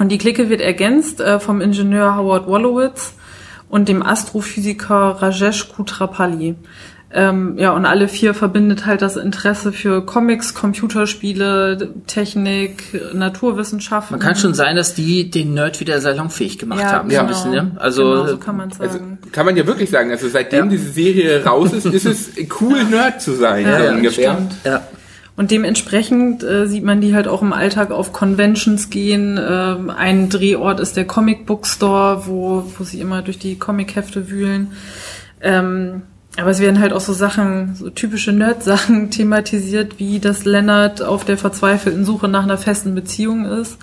[0.00, 3.14] Und die Clique wird ergänzt äh, vom Ingenieur Howard Wolowitz
[3.68, 6.54] und dem Astrophysiker Rajesh Kutrapalli.
[7.10, 14.12] Ähm, ja, und alle vier verbindet halt das Interesse für Comics, Computerspiele, Technik, Naturwissenschaften.
[14.16, 17.08] Man kann schon sein, dass die den Nerd wieder salonfähig gemacht Ja, haben.
[17.08, 17.20] genau.
[17.20, 17.70] So ein bisschen, ne?
[17.80, 18.82] Also, genau, so kann man sagen.
[18.82, 18.98] Also,
[19.32, 20.70] kann man ja wirklich sagen, also seitdem Ja.
[20.70, 24.32] diese Serie raus ist, ist es cool, Nerd zu sein, Ja, so ja, ungefähr.
[24.34, 24.52] stimmt.
[24.64, 24.82] ja.
[25.38, 29.38] Und dementsprechend äh, sieht man die halt auch im Alltag auf Conventions gehen.
[29.40, 34.30] Ähm, ein Drehort ist der Comic Book Store, wo, wo sie immer durch die Comichefte
[34.30, 34.72] wühlen.
[35.40, 36.02] Ähm,
[36.36, 41.24] aber es werden halt auch so Sachen, so typische Nerd-Sachen thematisiert, wie dass Leonard auf
[41.24, 43.78] der verzweifelten Suche nach einer festen Beziehung ist.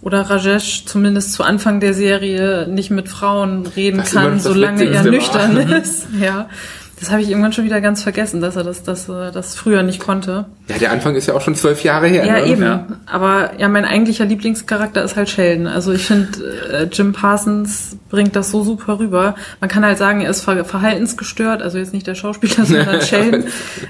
[0.00, 4.86] Oder Rajesh zumindest zu Anfang der Serie nicht mit Frauen reden immer kann, das solange
[4.86, 6.06] er nüchtern ist.
[6.18, 6.48] Ja.
[6.98, 9.82] Das habe ich irgendwann schon wieder ganz vergessen, dass er das, das, äh, das früher
[9.82, 10.46] nicht konnte.
[10.68, 12.24] Ja, der Anfang ist ja auch schon zwölf Jahre her.
[12.24, 12.46] Ja, ne?
[12.46, 12.62] eben.
[12.62, 12.86] Ja.
[13.04, 15.66] Aber ja, mein eigentlicher Lieblingscharakter ist halt Sheldon.
[15.66, 16.28] Also ich finde,
[16.72, 19.34] äh, Jim Parsons bringt das so super rüber.
[19.60, 23.44] Man kann halt sagen, er ist ver verhaltensgestört, also jetzt nicht der Schauspieler, sondern Sheldon.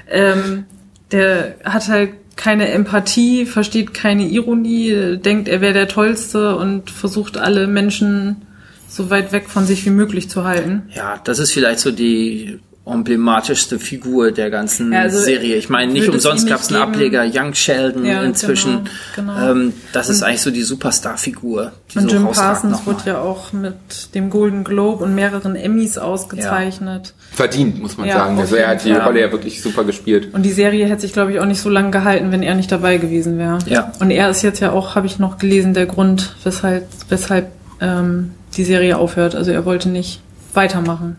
[0.09, 0.65] Ähm,
[1.11, 7.37] der hat halt keine Empathie, versteht keine Ironie, denkt, er wäre der Tollste und versucht
[7.37, 8.43] alle Menschen
[8.87, 10.83] so weit weg von sich wie möglich zu halten.
[10.93, 12.59] Ja, das ist vielleicht so die
[12.91, 15.55] emblematischste Figur der ganzen ja, also Serie.
[15.55, 18.89] Ich meine, nicht umsonst gab es einen Ableger, Young Sheldon ja, inzwischen.
[19.15, 19.51] Genau, genau.
[19.51, 21.71] Ähm, das ist und, eigentlich so die Superstar-Figur.
[21.95, 23.75] Und so Jim Parsons wird ja auch mit
[24.15, 27.07] dem Golden Globe und mehreren Emmys ausgezeichnet.
[27.07, 27.35] Ja.
[27.35, 28.39] Verdient, muss man sagen.
[28.39, 30.33] Also er hat die Rolle ja wirklich super gespielt.
[30.33, 32.71] Und die Serie hätte sich, glaube ich, auch nicht so lange gehalten, wenn er nicht
[32.71, 33.59] dabei gewesen wäre.
[33.67, 33.91] Ja.
[33.99, 38.31] Und er ist jetzt ja auch, habe ich noch gelesen, der Grund, weshalb, weshalb ähm,
[38.55, 39.35] die Serie aufhört.
[39.35, 40.21] Also er wollte nicht
[40.53, 41.17] weitermachen.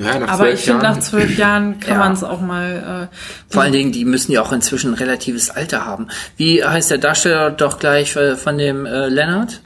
[0.00, 1.98] Ja, nach Aber ich finde, nach zwölf Jahren kann ja.
[1.98, 3.08] man es auch mal.
[3.12, 3.16] Äh,
[3.52, 6.08] Vor allen Dingen, die müssen ja auch inzwischen ein relatives Alter haben.
[6.38, 9.60] Wie heißt der Darsteller doch gleich äh, von dem äh, Leonard?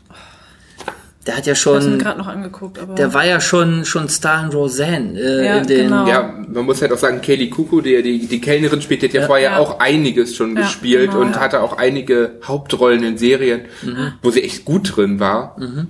[1.29, 1.99] Der hat ja schon.
[1.99, 5.19] Ich noch angeguckt, aber der war ja schon schon Star in Roseanne.
[5.19, 6.07] Äh, ja, in den, genau.
[6.09, 9.15] ja, man muss halt auch sagen, Kelly Kuku, die die, die Kellnerin spielt, die hat
[9.15, 9.59] ja, ja vorher ja.
[9.59, 14.15] auch einiges schon ja, gespielt genau, und hatte auch einige Hauptrollen in Serien, mhm.
[14.21, 15.57] wo sie echt gut drin war.
[15.59, 15.87] Mhm.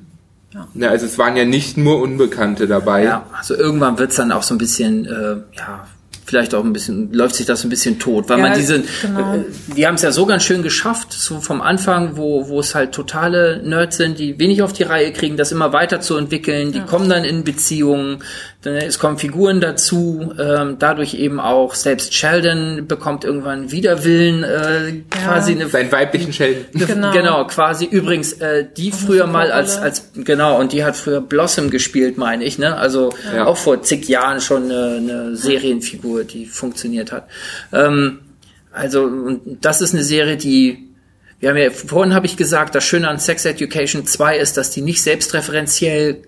[0.54, 0.68] Ja.
[0.74, 3.04] ja, also es waren ja nicht nur Unbekannte dabei.
[3.04, 5.86] Ja, also irgendwann wird's dann auch so ein bisschen, äh, ja,
[6.24, 9.34] vielleicht auch ein bisschen, läuft sich das ein bisschen tot, weil ja, man diese, genau.
[9.34, 9.44] äh,
[9.76, 12.92] die haben es ja so ganz schön geschafft, so vom Anfang, wo, wo es halt
[12.92, 16.84] totale Nerds sind, die wenig auf die Reihe kriegen, das immer weiterzuentwickeln, die ja.
[16.84, 18.22] kommen dann in Beziehungen,
[18.66, 25.52] es kommen Figuren dazu, ähm, dadurch eben auch selbst Sheldon bekommt irgendwann Widerwillen, äh, quasi
[25.52, 25.60] ja.
[25.60, 26.64] eine, seinen weiblichen Sheldon.
[26.94, 27.12] Genau.
[27.12, 31.20] genau, quasi übrigens äh, die das früher mal als als genau und die hat früher
[31.20, 32.76] Blossom gespielt, meine ich, ne?
[32.76, 33.46] Also ja.
[33.46, 37.28] auch vor zig Jahren schon eine, eine Serienfigur, die funktioniert hat.
[37.72, 38.20] Ähm,
[38.70, 40.84] also und das ist eine Serie, die
[41.40, 44.70] wir haben ja vorhin habe ich gesagt, das Schöne an Sex Education 2 ist, dass
[44.70, 46.22] die nicht selbstreferenziell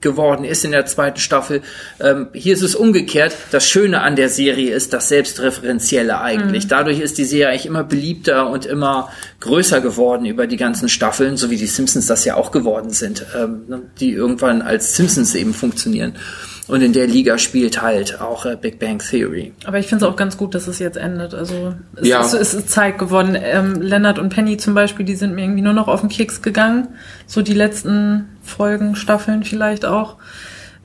[0.00, 1.62] geworden ist in der zweiten Staffel.
[2.00, 3.36] Ähm, hier ist es umgekehrt.
[3.50, 6.64] Das Schöne an der Serie ist das Selbstreferenzielle eigentlich.
[6.64, 6.68] Mhm.
[6.68, 9.10] Dadurch ist die Serie eigentlich immer beliebter und immer
[9.40, 13.26] größer geworden über die ganzen Staffeln, so wie die Simpsons das ja auch geworden sind,
[13.36, 16.14] ähm, ne, die irgendwann als Simpsons eben funktionieren.
[16.70, 19.52] Und in der Liga spielt halt auch äh, Big Bang Theory.
[19.64, 21.34] Aber ich finde es auch ganz gut, dass es jetzt endet.
[21.34, 22.20] Also es, ja.
[22.20, 23.36] ist, es ist Zeit geworden.
[23.40, 26.42] Ähm, Leonard und Penny zum Beispiel, die sind mir irgendwie nur noch auf den Keks
[26.42, 26.88] gegangen.
[27.26, 30.16] So die letzten Folgen, Staffeln vielleicht auch.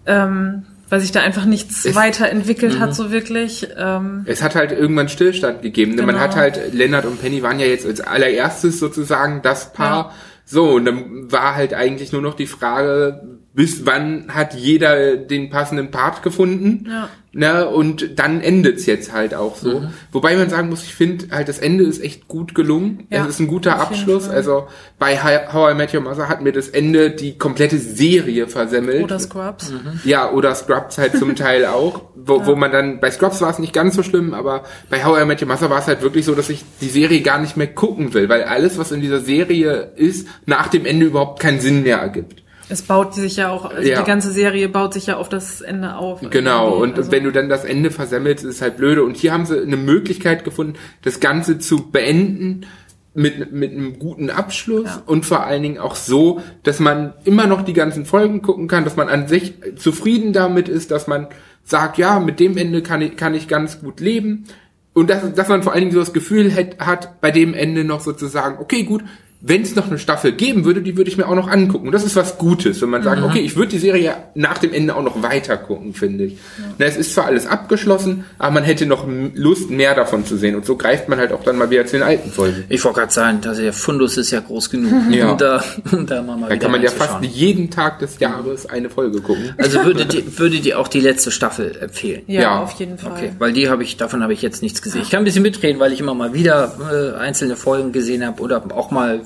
[0.08, 2.94] Ähm, weil sich da einfach nichts es, weiterentwickelt hat, mhm.
[2.94, 3.68] so wirklich.
[3.78, 5.96] Ähm, es hat halt irgendwann Stillstand gegeben.
[5.96, 6.06] Genau.
[6.06, 10.06] Man hat halt, Leonard und Penny waren ja jetzt als allererstes sozusagen das Paar.
[10.06, 10.12] Ja.
[10.46, 15.50] So, und dann war halt eigentlich nur noch die Frage, bis wann hat jeder den
[15.50, 16.86] passenden Part gefunden.
[16.90, 17.10] Ja.
[17.38, 19.82] Ne, und dann endet's jetzt halt auch so.
[19.82, 19.88] Mhm.
[20.14, 23.08] Wobei man sagen muss, ich finde halt, das Ende ist echt gut gelungen.
[23.10, 24.30] Ja, es ist ein guter Abschluss.
[24.30, 24.68] Also
[25.00, 29.04] bei How I Met Your Mother hat mir das Ende die komplette Serie versemmelt.
[29.04, 29.72] Oder Scrubs.
[29.72, 30.00] Mhm.
[30.06, 32.04] Ja, oder Scrubs halt zum Teil auch.
[32.16, 32.48] Wo, ja.
[32.48, 35.26] wo man dann, bei Scrubs war es nicht ganz so schlimm, aber bei How I
[35.26, 37.68] Met Your Mother war es halt wirklich so, dass ich die Serie gar nicht mehr
[37.68, 41.84] gucken will, weil alles, was in dieser Serie ist, nach dem Ende überhaupt keinen Sinn
[41.84, 42.45] mehr ergibt.
[42.68, 44.00] Es baut sich ja auch, also ja.
[44.00, 46.22] die ganze Serie baut sich ja auf das Ende auf.
[46.30, 47.12] Genau, und also.
[47.12, 49.04] wenn du dann das Ende versemmelst, ist es halt blöde.
[49.04, 50.74] Und hier haben sie eine Möglichkeit gefunden,
[51.04, 52.66] das Ganze zu beenden
[53.14, 55.04] mit, mit einem guten Abschluss ja.
[55.06, 58.84] und vor allen Dingen auch so, dass man immer noch die ganzen Folgen gucken kann,
[58.84, 61.28] dass man an sich zufrieden damit ist, dass man
[61.64, 64.46] sagt, ja, mit dem Ende kann ich, kann ich ganz gut leben.
[64.94, 67.84] Und dass, dass man vor allen Dingen so das Gefühl hat, hat, bei dem Ende
[67.84, 69.04] noch sozusagen, okay, gut,
[69.42, 71.88] wenn es noch eine Staffel geben würde, die würde ich mir auch noch angucken.
[71.88, 73.28] Und das ist was Gutes, wenn man sagt, mhm.
[73.28, 76.34] okay, ich würde die Serie nach dem Ende auch noch weiter gucken, finde ich.
[76.34, 76.66] Ja.
[76.80, 80.56] Na, es ist zwar alles abgeschlossen, aber man hätte noch Lust, mehr davon zu sehen.
[80.56, 82.64] Und so greift man halt auch dann mal wieder zu den alten Folgen.
[82.70, 84.92] Ich wollte gerade sagen, dass der Fundus ist ja groß genug.
[85.12, 85.32] ja.
[85.32, 88.90] Und da, und da, mal da kann man ja fast jeden Tag des Jahres eine
[88.90, 89.54] Folge gucken.
[89.58, 92.24] Also würdet ihr, würdet ihr auch die letzte Staffel empfehlen?
[92.28, 92.64] Ja, ja.
[92.64, 93.12] auf jeden Fall.
[93.12, 95.02] Okay, weil die habe ich, davon habe ich jetzt nichts gesehen.
[95.02, 98.42] Ich kann ein bisschen mitreden, weil ich immer mal wieder äh, einzelne Folgen gesehen habe
[98.42, 99.22] oder auch mal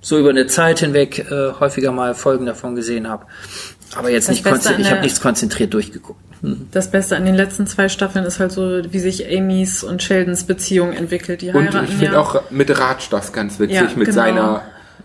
[0.00, 3.26] so über eine Zeit hinweg äh, häufiger mal Folgen davon gesehen habe.
[3.94, 6.20] Aber jetzt das nicht konzentriert, ich habe nichts konzentriert durchgeguckt.
[6.42, 6.68] Mhm.
[6.72, 10.44] Das Beste an den letzten zwei Staffeln ist halt so, wie sich Amys und Sheldons
[10.44, 11.42] Beziehung entwickelt.
[11.42, 12.18] Die und ich finde ja.
[12.18, 14.62] auch mit Ratsch das ganz witzig, ja, mit genau, seiner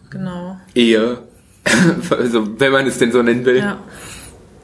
[0.10, 0.58] genau.
[0.74, 1.20] Ehe.
[2.10, 3.58] also, wenn man es denn so nennen will.
[3.58, 3.78] Ja.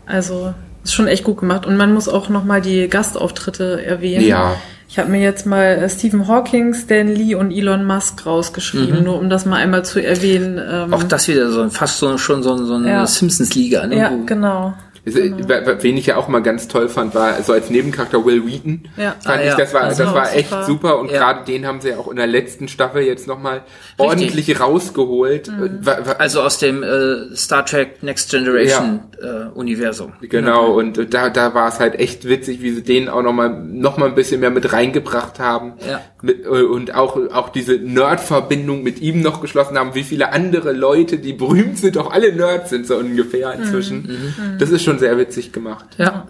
[0.05, 0.53] Also,
[0.83, 1.65] ist schon echt gut gemacht.
[1.65, 4.25] Und man muss auch nochmal die Gastauftritte erwähnen.
[4.25, 4.55] Ja.
[4.87, 9.03] Ich habe mir jetzt mal äh, Stephen Hawking, Stan Lee und Elon Musk rausgeschrieben, mhm.
[9.03, 10.61] nur um das mal einmal zu erwähnen.
[10.63, 13.07] Ähm, Auch das wieder so fast so, schon so, so eine ja.
[13.07, 13.87] Simpsons-Liga.
[13.87, 13.97] Ne?
[13.97, 14.75] Ja, genau.
[15.05, 15.47] Genau.
[15.81, 18.87] Wen ich ja auch mal ganz toll fand, war so als Nebencharakter Will Wheaton.
[18.95, 19.15] Ja.
[19.19, 21.17] Fand ah, ich, das war, das, das war echt super, super und ja.
[21.17, 23.63] gerade den haben sie ja auch in der letzten Staffel jetzt nochmal
[23.97, 25.49] ordentlich rausgeholt.
[25.49, 25.81] Mhm.
[26.17, 29.47] Also aus dem äh, Star Trek Next Generation ja.
[29.47, 30.13] äh, Universum.
[30.21, 33.97] Genau, und da, da war es halt echt witzig, wie sie den auch nochmal noch
[33.97, 35.73] mal ein bisschen mehr mit reingebracht haben.
[35.87, 36.01] Ja.
[36.21, 40.71] Mit, äh, und auch, auch diese Nerd-Verbindung mit ihm noch geschlossen haben, wie viele andere
[40.71, 44.03] Leute, die berühmt sind, auch alle Nerds sind so ungefähr inzwischen.
[44.03, 44.53] Mhm.
[44.53, 44.57] Mhm.
[44.59, 45.85] Das ist schon sehr witzig gemacht.
[45.97, 46.27] Ja.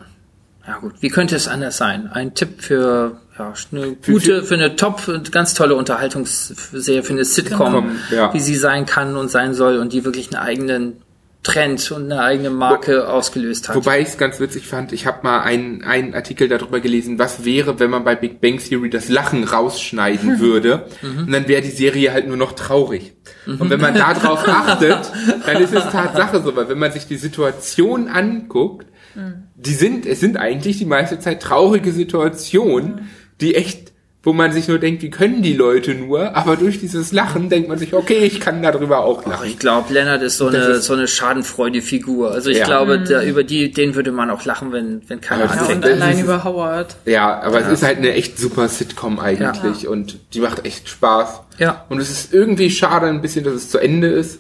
[0.66, 2.10] Ja gut, wie könnte es anders sein?
[2.10, 7.98] Ein Tipp für ja, eine gute, für eine top, ganz tolle Unterhaltungsserie, für eine Sitcom,
[8.12, 8.34] ja.
[8.34, 11.02] wie sie sein kann und sein soll und die wirklich einen eigenen
[11.44, 13.76] Trend und eine eigene Marke Wo, ausgelöst hat.
[13.76, 17.44] Wobei ich es ganz witzig fand, ich habe mal einen, einen Artikel darüber gelesen, was
[17.44, 21.26] wäre, wenn man bei Big Bang Theory das Lachen rausschneiden würde mhm.
[21.26, 23.14] und dann wäre die Serie halt nur noch traurig.
[23.46, 25.12] Und wenn man darauf achtet,
[25.46, 29.44] dann ist es Tatsache so, weil wenn man sich die Situation anguckt, mhm.
[29.56, 33.10] die sind, es sind eigentlich die meiste Zeit traurige Situationen,
[33.42, 33.93] die echt
[34.26, 37.68] wo man sich nur denkt, wie können die Leute nur, aber durch dieses Lachen denkt
[37.68, 39.42] man sich, okay, ich kann darüber auch lachen.
[39.42, 42.32] Ach, ich glaube, Lennart ist so eine ist so eine schadenfreudige Figur.
[42.32, 42.66] Also ich ja.
[42.66, 43.06] glaube, mhm.
[43.06, 45.84] da, über die den würde man auch lachen, wenn wenn keiner ja, anfängt.
[45.84, 46.96] Und allein über Howard.
[47.06, 47.68] Ja, aber ja.
[47.68, 49.90] es ist halt eine echt super Sitcom eigentlich ja.
[49.90, 51.42] und die macht echt Spaß.
[51.58, 51.86] Ja.
[51.90, 54.40] Und es ist irgendwie schade ein bisschen, dass es zu Ende ist,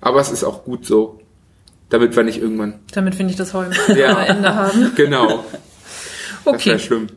[0.00, 1.20] aber es ist auch gut so,
[1.88, 2.80] damit wir nicht irgendwann.
[2.94, 4.24] Damit wir nicht das Heulen ja.
[4.24, 4.90] Ende haben.
[4.96, 5.44] Genau.
[6.46, 6.70] Okay.
[6.70, 7.08] Das schlimm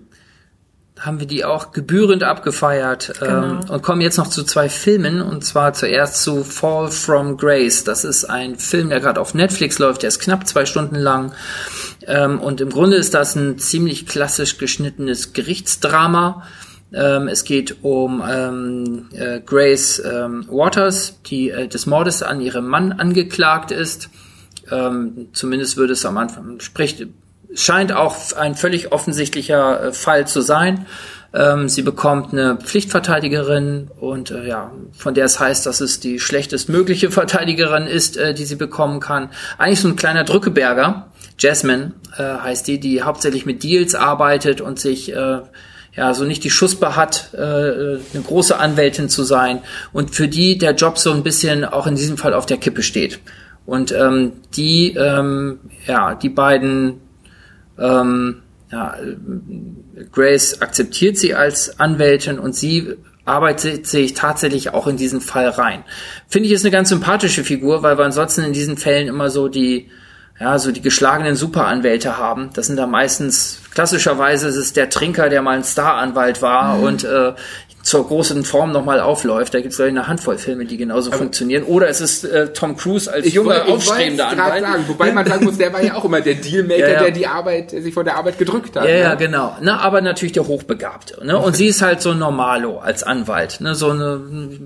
[1.05, 3.43] haben wir die auch gebührend abgefeiert genau.
[3.43, 7.83] ähm, und kommen jetzt noch zu zwei Filmen und zwar zuerst zu Fall from Grace.
[7.83, 11.33] Das ist ein Film, der gerade auf Netflix läuft, der ist knapp zwei Stunden lang
[12.07, 16.43] ähm, und im Grunde ist das ein ziemlich klassisch geschnittenes Gerichtsdrama.
[16.93, 22.67] Ähm, es geht um ähm, äh, Grace ähm, Waters, die äh, des Mordes an ihrem
[22.67, 24.09] Mann angeklagt ist.
[24.71, 27.05] Ähm, zumindest würde es am Anfang spricht
[27.55, 30.85] scheint auch ein völlig offensichtlicher äh, Fall zu sein.
[31.33, 36.19] Ähm, sie bekommt eine Pflichtverteidigerin und äh, ja, von der es heißt, dass es die
[36.19, 39.29] schlechtestmögliche Verteidigerin ist, äh, die sie bekommen kann.
[39.57, 41.07] Eigentlich so ein kleiner Drückeberger.
[41.39, 45.39] Jasmine äh, heißt die, die hauptsächlich mit Deals arbeitet und sich äh,
[45.95, 49.59] ja so nicht die Schussbar hat, äh, eine große Anwältin zu sein
[49.91, 52.83] und für die der Job so ein bisschen auch in diesem Fall auf der Kippe
[52.83, 53.19] steht.
[53.65, 56.99] Und ähm, die, ähm, ja, die beiden
[57.79, 58.95] ähm, ja,
[60.11, 65.83] Grace akzeptiert sie als Anwältin und sie arbeitet sich tatsächlich auch in diesen Fall rein.
[66.27, 69.47] Finde ich ist eine ganz sympathische Figur, weil wir ansonsten in diesen Fällen immer so
[69.47, 69.89] die
[70.39, 72.49] ja, so die geschlagenen Superanwälte haben.
[72.53, 76.83] Das sind da meistens klassischerweise ist es der Trinker, der mal ein Staranwalt war mhm.
[76.83, 77.33] und äh,
[77.83, 79.53] zur großen Form nochmal aufläuft.
[79.53, 81.63] Da gibt es eine Handvoll Filme, die genauso Aber funktionieren.
[81.63, 84.63] Oder es ist äh, Tom Cruise als junger, aufstrebender Anwalt.
[84.63, 87.01] Sagen, wobei man sagen muss, der war ja auch immer der Dealmaker, ja, ja.
[87.01, 88.85] der die Arbeit, der sich vor der Arbeit gedrückt hat.
[88.85, 88.99] Ja, ne?
[88.99, 89.57] ja, genau.
[89.61, 91.25] Ne, aber natürlich der Hochbegabte.
[91.25, 91.37] Ne?
[91.37, 93.59] Und sie ist halt so normalo als Anwalt.
[93.59, 93.75] Ne?
[93.75, 94.21] So eine,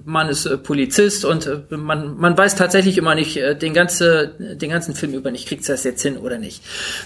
[0.05, 4.35] man ist äh, Polizist und äh, man, man weiß tatsächlich immer nicht, äh, den, ganze,
[4.37, 6.61] den ganzen Film über nicht, kriegt das jetzt hin oder nicht.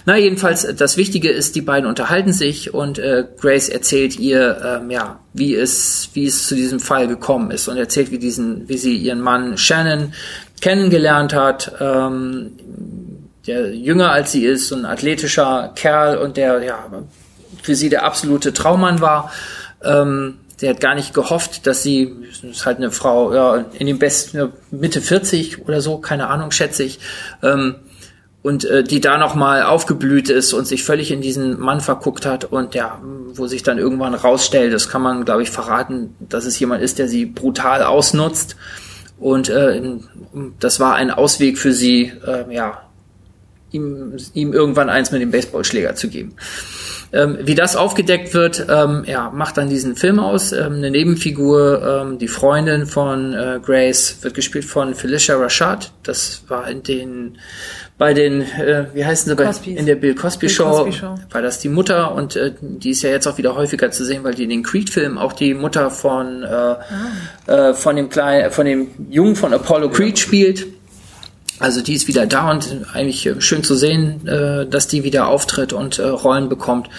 [0.06, 4.92] Na, jedenfalls, das Wichtige ist, die beiden unterhalten sich und äh, Grace erzählt ihr, ähm,
[4.92, 8.78] ja, wie es, wie es zu diesem Fall gekommen ist und erzählt, wie diesen, wie
[8.78, 10.14] sie ihren Mann Shannon
[10.60, 12.52] kennengelernt hat, ähm,
[13.48, 16.90] der jünger als sie ist, so ein athletischer Kerl und der ja
[17.62, 19.32] für sie der absolute Traummann war.
[19.84, 23.98] Ähm, der hat gar nicht gehofft, dass sie, ist halt eine Frau, ja, in dem
[23.98, 27.00] besten Mitte 40 oder so, keine Ahnung, schätze ich,
[27.42, 27.76] ähm,
[28.44, 32.26] und äh, die da noch mal aufgeblüht ist und sich völlig in diesen Mann verguckt
[32.26, 33.00] hat und ja,
[33.34, 37.00] wo sich dann irgendwann rausstellt, das kann man glaube ich verraten, dass es jemand ist,
[37.00, 38.56] der sie brutal ausnutzt
[39.20, 39.80] und äh,
[40.60, 42.82] das war ein Ausweg für sie, äh, ja,
[43.72, 46.36] ihm, ihm irgendwann eins mit dem Baseballschläger zu geben.
[47.14, 50.54] Ähm, wie das aufgedeckt wird, ähm, ja, macht dann diesen Film aus.
[50.54, 55.92] Ähm, eine Nebenfigur, ähm, die Freundin von äh, Grace, wird gespielt von Felicia Rashad.
[56.04, 57.38] Das war in den
[58.02, 61.20] bei den, äh, wie heißen sie, bei, in der Bill Cosby, Bill Show, Cosby Show
[61.30, 64.24] war das die Mutter und äh, die ist ja jetzt auch wieder häufiger zu sehen,
[64.24, 66.80] weil die in den Creed-Filmen auch die Mutter von, äh, ah.
[67.46, 70.26] äh, von dem kleinen, von dem Jungen von Apollo Creed ja.
[70.26, 70.66] spielt.
[71.60, 75.28] Also die ist wieder da und eigentlich äh, schön zu sehen, äh, dass die wieder
[75.28, 76.90] auftritt und Rollen bekommt.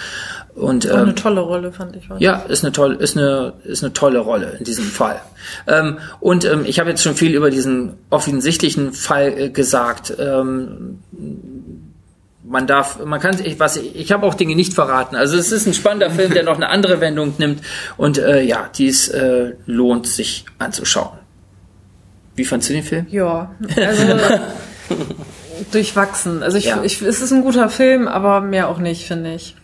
[0.55, 2.09] Und, ähm, eine tolle Rolle fand ich.
[2.09, 2.23] Heute.
[2.23, 5.19] Ja, ist eine tolle, ist eine, ist eine tolle Rolle in diesem Fall.
[5.67, 10.13] Ähm, und ähm, ich habe jetzt schon viel über diesen offensichtlichen Fall äh, gesagt.
[10.19, 10.99] Ähm,
[12.45, 15.15] man darf, man kann, ich, was, ich habe auch Dinge nicht verraten.
[15.15, 17.61] Also es ist ein spannender Film, der noch eine andere Wendung nimmt.
[17.97, 21.17] Und äh, ja, dies äh, lohnt sich anzuschauen.
[22.35, 23.07] Wie fandst du den Film?
[23.09, 24.03] Ja, also
[25.71, 26.43] durchwachsen.
[26.43, 26.83] Also ich, ja.
[26.83, 29.55] ich, es ist ein guter Film, aber mehr auch nicht, finde ich.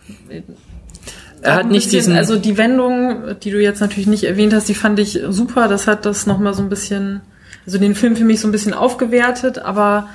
[1.42, 2.16] Er hat nicht bisschen, diesen.
[2.16, 5.68] Also die Wendung, die du jetzt natürlich nicht erwähnt hast, die fand ich super.
[5.68, 7.20] Das hat das nochmal so ein bisschen,
[7.66, 10.08] also den Film für mich so ein bisschen aufgewertet, aber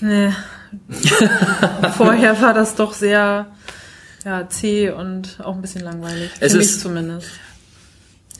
[0.00, 0.34] ne,
[1.96, 3.46] vorher war das doch sehr
[4.24, 6.30] ja, zäh und auch ein bisschen langweilig.
[6.40, 7.28] Es für ist, zumindest.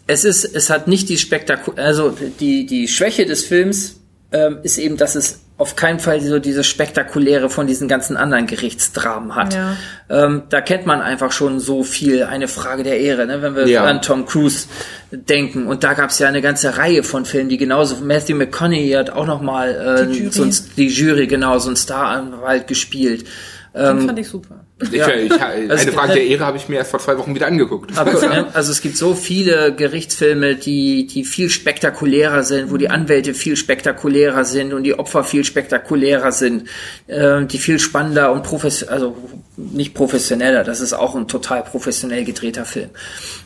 [0.07, 4.01] Es ist, es hat nicht die Spektaku also die, die Schwäche des Films
[4.33, 8.47] ähm, ist eben, dass es auf keinen Fall so dieses Spektakuläre von diesen ganzen anderen
[8.47, 9.55] Gerichtsdramen hat.
[9.55, 9.77] Ja.
[10.09, 13.43] Ähm, da kennt man einfach schon so viel, eine Frage der Ehre, ne?
[13.43, 13.85] wenn wir ja.
[13.85, 14.69] an Tom Cruise
[15.11, 15.67] denken.
[15.67, 19.11] Und da gab es ja eine ganze Reihe von Filmen, die genauso, Matthew McConaughey hat
[19.11, 20.33] auch nochmal äh, die, Jury.
[20.33, 23.27] So ein, die Jury, genau, so ein Staranwalt gespielt.
[23.75, 24.65] Den ähm, fand ich super.
[24.81, 25.09] Ich, ja.
[25.11, 27.99] ich, eine also, Frage der Ehre habe ich mir erst vor zwei Wochen wieder angeguckt.
[27.99, 28.13] Aber,
[28.55, 33.57] also es gibt so viele Gerichtsfilme, die, die viel spektakulärer sind, wo die Anwälte viel
[33.57, 36.69] spektakulärer sind und die Opfer viel spektakulärer sind,
[37.09, 39.17] äh, die viel spannender und professionell, also
[39.59, 42.91] nicht professioneller, das ist auch ein total professionell gedrehter Film,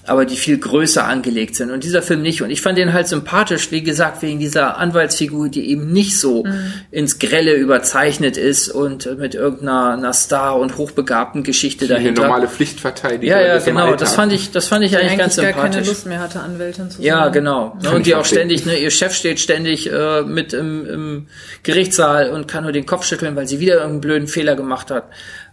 [0.06, 2.42] aber die viel größer angelegt sind und dieser Film nicht.
[2.42, 6.44] Und ich fand den halt sympathisch, wie gesagt, wegen dieser Anwaltsfigur, die eben nicht so
[6.44, 6.72] mhm.
[6.90, 12.22] ins Grelle überzeichnet ist und mit irgendeiner Star- und hochbegabten Geschichte die dahinter.
[12.22, 13.28] Eine normale Pflichtverteidigung.
[13.28, 13.96] Ja, ja, genau.
[13.96, 15.74] Das fand ich, das fand ich eigentlich, eigentlich ganz gar sympathisch.
[15.76, 17.06] keine Lust mehr hatte, Anwältin zu sein.
[17.06, 17.78] Ja, genau.
[17.82, 21.26] Kann und die auch ständig, ne, ihr Chef steht ständig äh, mit im, im
[21.62, 25.04] Gerichtssaal und kann nur den Kopf schütteln, weil sie wieder irgendeinen blöden Fehler gemacht hat.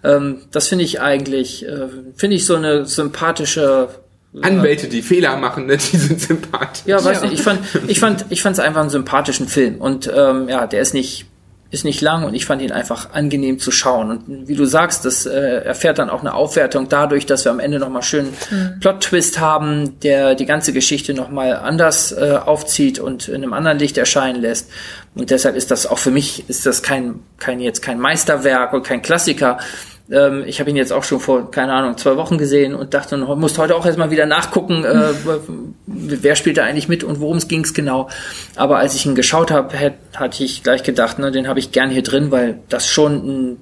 [0.04, 3.89] Ähm, das finde ich eigentlich, äh, finde ich so eine sympathische
[4.41, 6.84] Anwälte, die Fehler machen, ne, die sind sympathisch.
[6.86, 7.24] Ja, weiß ja.
[7.24, 7.34] nicht.
[7.34, 10.82] Ich fand, ich fand, ich fand es einfach einen sympathischen Film und ähm, ja, der
[10.82, 11.26] ist nicht
[11.72, 14.09] ist nicht lang und ich fand ihn einfach angenehm zu schauen.
[14.09, 17.59] Und wie du sagst, das äh, erfährt dann auch eine Aufwertung dadurch, dass wir am
[17.59, 18.80] Ende nochmal schön mhm.
[18.80, 23.99] Plot-Twist haben, der die ganze Geschichte nochmal anders äh, aufzieht und in einem anderen Licht
[23.99, 24.72] erscheinen lässt.
[25.13, 28.84] Und deshalb ist das auch für mich, ist das kein, kein jetzt kein Meisterwerk und
[28.84, 29.59] kein Klassiker,
[30.12, 33.18] ähm, ich habe ihn jetzt auch schon vor, keine Ahnung, zwei Wochen gesehen und dachte,
[33.18, 35.14] musste heute auch erstmal wieder nachgucken, äh,
[35.86, 38.10] wer spielt da eigentlich mit und worum es ging es genau.
[38.55, 39.78] Aber als ich ihn geschaut habe,
[40.16, 43.57] hatte ich gleich gedacht, ne, den habe ich gern hier drin, weil das schon ein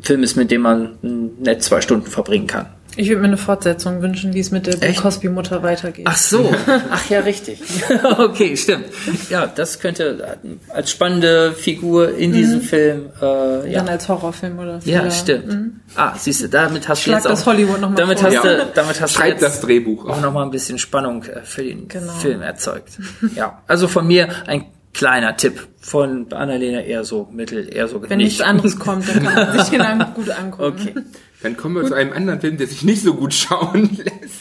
[0.00, 0.98] Film ist, mit dem man
[1.40, 2.66] nett zwei Stunden verbringen kann.
[2.96, 6.06] Ich würde mir eine Fortsetzung wünschen, wie es mit der Cosby-Mutter weitergeht.
[6.08, 6.54] Ach so,
[6.90, 7.60] ach ja, richtig.
[8.18, 8.86] okay, stimmt.
[9.28, 10.38] Ja, das könnte
[10.68, 12.62] als spannende Figur in diesem mhm.
[12.62, 13.06] Film.
[13.20, 13.80] Äh, ja.
[13.80, 14.90] Dann als Horrorfilm oder so.
[14.90, 15.46] Ja, stimmt.
[15.46, 15.80] Mhm.
[15.94, 18.30] Ah, siehst du, damit hast Schlag du jetzt auch, Hollywood noch mal damit vor.
[18.30, 21.42] hast du, damit hast Schreib du das Drehbuch auch noch mal ein bisschen Spannung äh,
[21.42, 22.12] für den genau.
[22.12, 22.98] Film erzeugt.
[23.34, 24.64] Ja, also von mir ein
[24.96, 28.28] kleiner Tipp von Annalena eher so mittel, eher so Wenn nicht.
[28.28, 30.88] nichts anderes kommt, dann kann man sich den gut angucken.
[30.88, 30.94] Okay.
[31.42, 31.90] Dann kommen wir gut.
[31.90, 34.40] zu einem anderen Film, der sich nicht so gut schauen lässt.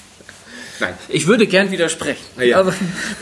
[0.79, 0.93] Nein.
[1.09, 2.23] Ich würde gern widersprechen.
[2.41, 2.59] Ja.
[2.59, 2.73] Aber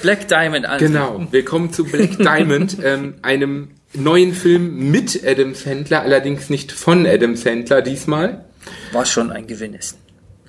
[0.01, 0.79] Black Diamond an.
[0.79, 1.27] Genau.
[1.31, 7.05] Wir kommen zu Black Diamond, ähm, einem neuen Film mit Adam Sandler, allerdings nicht von
[7.05, 8.45] Adam Sandler diesmal.
[8.91, 9.97] Was schon ein Gewinn ist.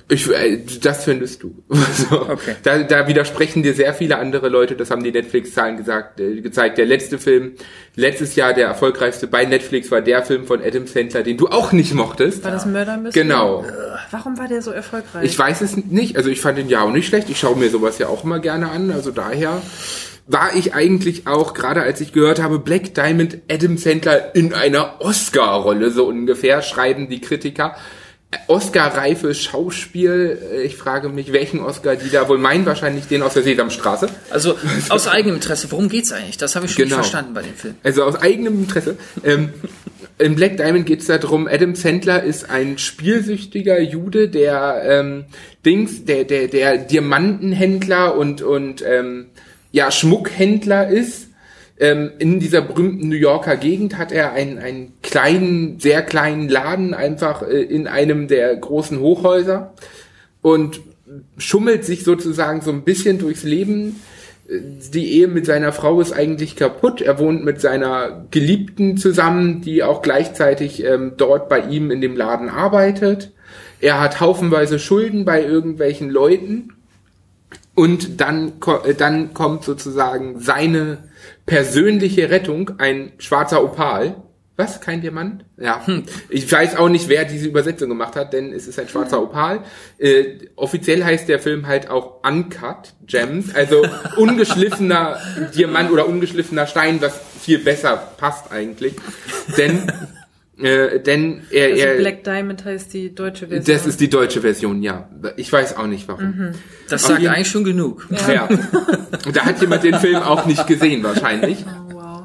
[0.09, 1.65] Ich, äh, das findest du.
[1.69, 2.29] so.
[2.29, 2.57] okay.
[2.63, 6.77] da, da widersprechen dir sehr viele andere Leute, das haben die Netflix-Zahlen gesagt, äh, gezeigt.
[6.77, 7.53] Der letzte Film,
[7.97, 11.73] letztes Jahr der erfolgreichste bei Netflix war der Film von Adam Sandler, den du auch
[11.73, 12.45] nicht mochtest.
[12.45, 13.25] War das Murder Mystery?
[13.25, 13.65] Genau.
[14.11, 15.25] Warum war der so erfolgreich?
[15.25, 16.17] Ich weiß es nicht.
[16.17, 17.31] Also ich fand den ja auch nicht schlecht.
[17.31, 18.91] Ich schaue mir sowas ja auch immer gerne an.
[18.91, 19.63] Also daher
[20.27, 25.01] war ich eigentlich auch, gerade als ich gehört habe, Black Diamond Adam Sandler in einer
[25.01, 27.77] Oscar-Rolle, so ungefähr, schreiben die Kritiker.
[28.47, 30.39] Oscar-reife Schauspiel.
[30.65, 32.67] Ich frage mich, welchen Oscar die da wohl meinen.
[32.67, 34.09] Wahrscheinlich den aus der Sesamstraße.
[34.31, 34.57] Also
[34.89, 35.71] aus eigenem Interesse.
[35.71, 36.37] Worum geht's eigentlich?
[36.37, 36.97] Das habe ich schon genau.
[36.97, 37.75] nicht verstanden bei dem Film.
[37.83, 38.97] Also aus eigenem Interesse.
[39.25, 39.51] ähm,
[40.19, 45.25] in Black Diamond geht's darum, Adam Sandler ist ein spielsüchtiger Jude, der ähm,
[45.67, 49.27] Dings, der, der, der Diamantenhändler und, und ähm,
[49.73, 51.24] ja, Schmuckhändler ist
[51.79, 56.95] ähm, in dieser berühmten New Yorker Gegend hat er einen, einen kleinen, sehr kleinen Laden
[56.95, 59.75] einfach äh, in einem der großen Hochhäuser
[60.41, 60.81] und
[61.37, 64.01] schummelt sich sozusagen so ein bisschen durchs Leben.
[64.49, 67.01] Die Ehe mit seiner Frau ist eigentlich kaputt.
[67.01, 72.17] Er wohnt mit seiner Geliebten zusammen, die auch gleichzeitig ähm, dort bei ihm in dem
[72.17, 73.33] Laden arbeitet.
[73.81, 76.75] Er hat haufenweise Schulden bei irgendwelchen Leuten.
[77.75, 78.53] Und dann,
[78.85, 80.99] äh, dann kommt sozusagen seine
[81.47, 84.17] persönliche Rettung ein schwarzer Opal.
[84.57, 84.81] Was?
[84.81, 85.45] Kein Diamant?
[85.57, 85.85] Ja.
[85.85, 86.05] Hm.
[86.29, 89.65] Ich weiß auch nicht, wer diese Übersetzung gemacht hat, denn es ist ein schwarzer Opal.
[89.99, 93.85] Äh, offiziell heißt der Film halt auch Uncut Gems, also
[94.17, 95.19] ungeschliffener
[95.57, 98.95] Diamant oder ungeschliffener Stein, was viel besser passt eigentlich.
[99.59, 99.91] Denn
[100.63, 103.77] äh, denn er, also er Black Diamond heißt die deutsche Version.
[103.77, 105.09] Das ist die deutsche Version, ja.
[105.37, 106.25] Ich weiß auch nicht warum.
[106.25, 106.51] Mhm.
[106.89, 108.07] Das sagt jeden, eigentlich schon genug.
[108.11, 108.33] Ja.
[108.33, 108.49] ja.
[109.33, 111.65] da hat jemand den Film auch nicht gesehen wahrscheinlich.
[111.67, 112.23] Oh, wow.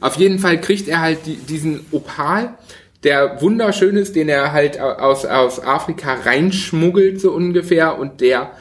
[0.00, 2.54] Auf jeden Fall kriegt er halt die, diesen Opal,
[3.02, 8.52] der wunderschön ist, den er halt aus, aus Afrika reinschmuggelt, so ungefähr, und der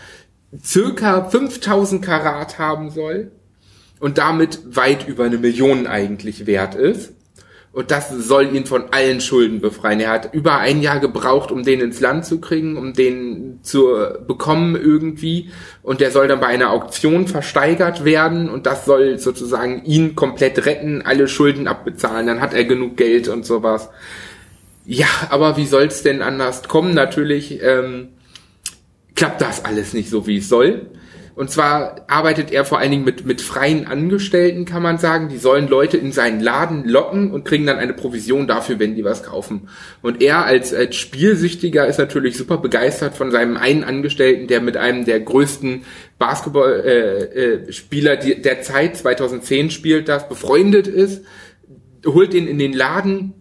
[0.63, 3.31] circa 5000 Karat haben soll
[3.99, 7.13] und damit weit über eine Million eigentlich wert ist.
[7.71, 9.99] Und das soll ihn von allen Schulden befreien.
[9.99, 13.95] Er hat über ein Jahr gebraucht, um den ins Land zu kriegen, um den zu
[14.27, 15.51] bekommen irgendwie.
[15.83, 18.49] Und der soll dann bei einer Auktion versteigert werden.
[18.49, 22.25] Und das soll sozusagen ihn komplett retten, alle Schulden abbezahlen.
[22.25, 23.89] Dann hat er genug Geld und sowas.
[24.85, 26.95] Ja, aber wie soll's denn anders kommen?
[26.95, 28.07] Natürlich ähm,
[29.13, 30.87] klappt das alles nicht so, wie es soll.
[31.39, 35.29] Und zwar arbeitet er vor allen Dingen mit, mit freien Angestellten, kann man sagen.
[35.29, 39.05] Die sollen Leute in seinen Laden locken und kriegen dann eine Provision dafür, wenn die
[39.05, 39.69] was kaufen.
[40.01, 44.75] Und er als, als Spielsüchtiger ist natürlich super begeistert von seinem einen Angestellten, der mit
[44.75, 45.85] einem der größten
[46.17, 51.23] Basketballspieler äh, äh, der Zeit, 2010 spielt das, befreundet ist,
[52.05, 53.38] holt den in den Laden,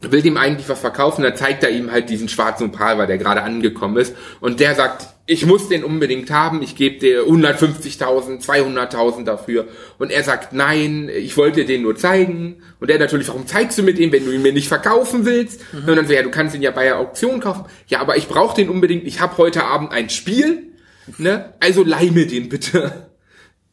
[0.00, 3.18] will dem eigentlich was verkaufen, dann zeigt er ihm halt diesen schwarzen Opal, weil der
[3.18, 4.14] gerade angekommen ist.
[4.40, 9.66] Und der sagt, ich muss den unbedingt haben, ich gebe dir 150.000, 200.000 dafür.
[9.98, 12.62] Und er sagt, nein, ich wollte den nur zeigen.
[12.78, 15.60] Und er natürlich, warum zeigst du mir den, wenn du ihn mir nicht verkaufen willst?
[15.72, 15.88] Mhm.
[15.88, 17.64] Und dann so, ja, du kannst ihn ja bei der Auktion kaufen.
[17.88, 20.62] Ja, aber ich brauche den unbedingt, ich habe heute Abend ein Spiel,
[21.18, 21.54] ne?
[21.58, 23.08] Also leih mir den bitte.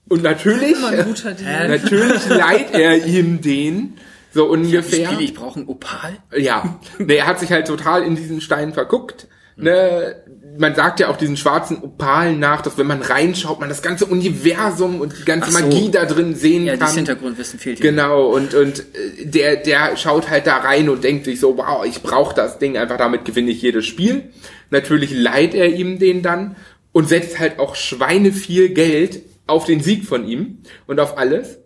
[0.09, 0.77] Und natürlich,
[1.67, 3.97] natürlich leiht er ihm den.
[4.33, 5.11] So ungefähr.
[5.13, 6.17] Ich, ich brauche einen Opal.
[6.35, 9.27] Ja, er hat sich halt total in diesen Stein verguckt.
[9.55, 10.15] Ne,
[10.57, 14.05] man sagt ja auch diesen schwarzen Opalen nach, dass wenn man reinschaut, man das ganze
[14.05, 15.59] Universum und die ganze so.
[15.59, 16.79] Magie da drin sehen ja, kann.
[16.79, 17.91] Ja, das Hintergrundwissen fehlt hier.
[17.91, 21.85] Genau, und, und äh, der, der schaut halt da rein und denkt sich so, wow,
[21.85, 24.29] ich brauche das Ding, einfach damit gewinne ich jedes Spiel.
[24.71, 26.55] Natürlich leiht er ihm den dann
[26.91, 31.59] und setzt halt auch Schweine viel Geld auf den Sieg von ihm und auf alles.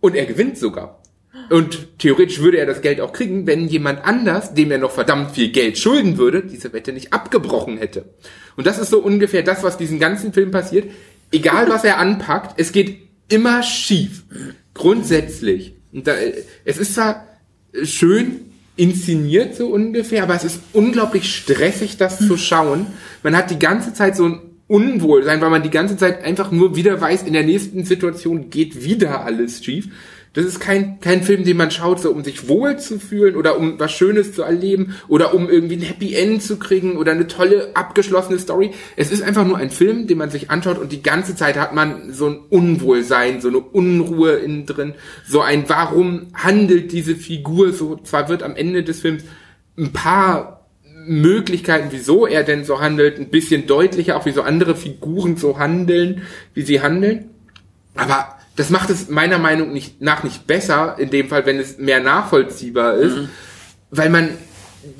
[0.00, 1.02] Und er gewinnt sogar.
[1.50, 5.32] Und theoretisch würde er das Geld auch kriegen, wenn jemand anders, dem er noch verdammt
[5.32, 8.04] viel Geld schulden würde, diese Wette nicht abgebrochen hätte.
[8.56, 10.90] Und das ist so ungefähr das, was diesen ganzen Film passiert.
[11.30, 14.24] Egal was er anpackt, es geht immer schief.
[14.74, 15.74] Grundsätzlich.
[15.92, 16.14] Und da,
[16.64, 17.26] es ist zwar
[17.82, 18.40] schön
[18.76, 22.86] inszeniert so ungefähr, aber es ist unglaublich stressig, das zu schauen.
[23.22, 26.74] Man hat die ganze Zeit so ein Unwohlsein, weil man die ganze Zeit einfach nur
[26.74, 29.88] wieder weiß, in der nächsten Situation geht wieder alles schief.
[30.36, 33.58] Das ist kein, kein Film, den man schaut, so um sich wohl zu fühlen oder
[33.58, 37.26] um was Schönes zu erleben oder um irgendwie ein Happy End zu kriegen oder eine
[37.26, 38.72] tolle abgeschlossene Story.
[38.96, 41.74] Es ist einfach nur ein Film, den man sich anschaut und die ganze Zeit hat
[41.74, 44.92] man so ein Unwohlsein, so eine Unruhe innen drin,
[45.26, 47.96] so ein Warum handelt diese Figur so.
[47.96, 49.24] Zwar wird am Ende des Films
[49.78, 50.55] ein paar
[51.06, 55.58] Möglichkeiten, wieso er denn so handelt, ein bisschen deutlicher, auch wie so andere Figuren so
[55.58, 56.22] handeln,
[56.54, 57.30] wie sie handeln.
[57.94, 61.78] Aber das macht es meiner Meinung nicht, nach nicht besser, in dem Fall, wenn es
[61.78, 63.28] mehr nachvollziehbar ist, mhm.
[63.90, 64.30] weil man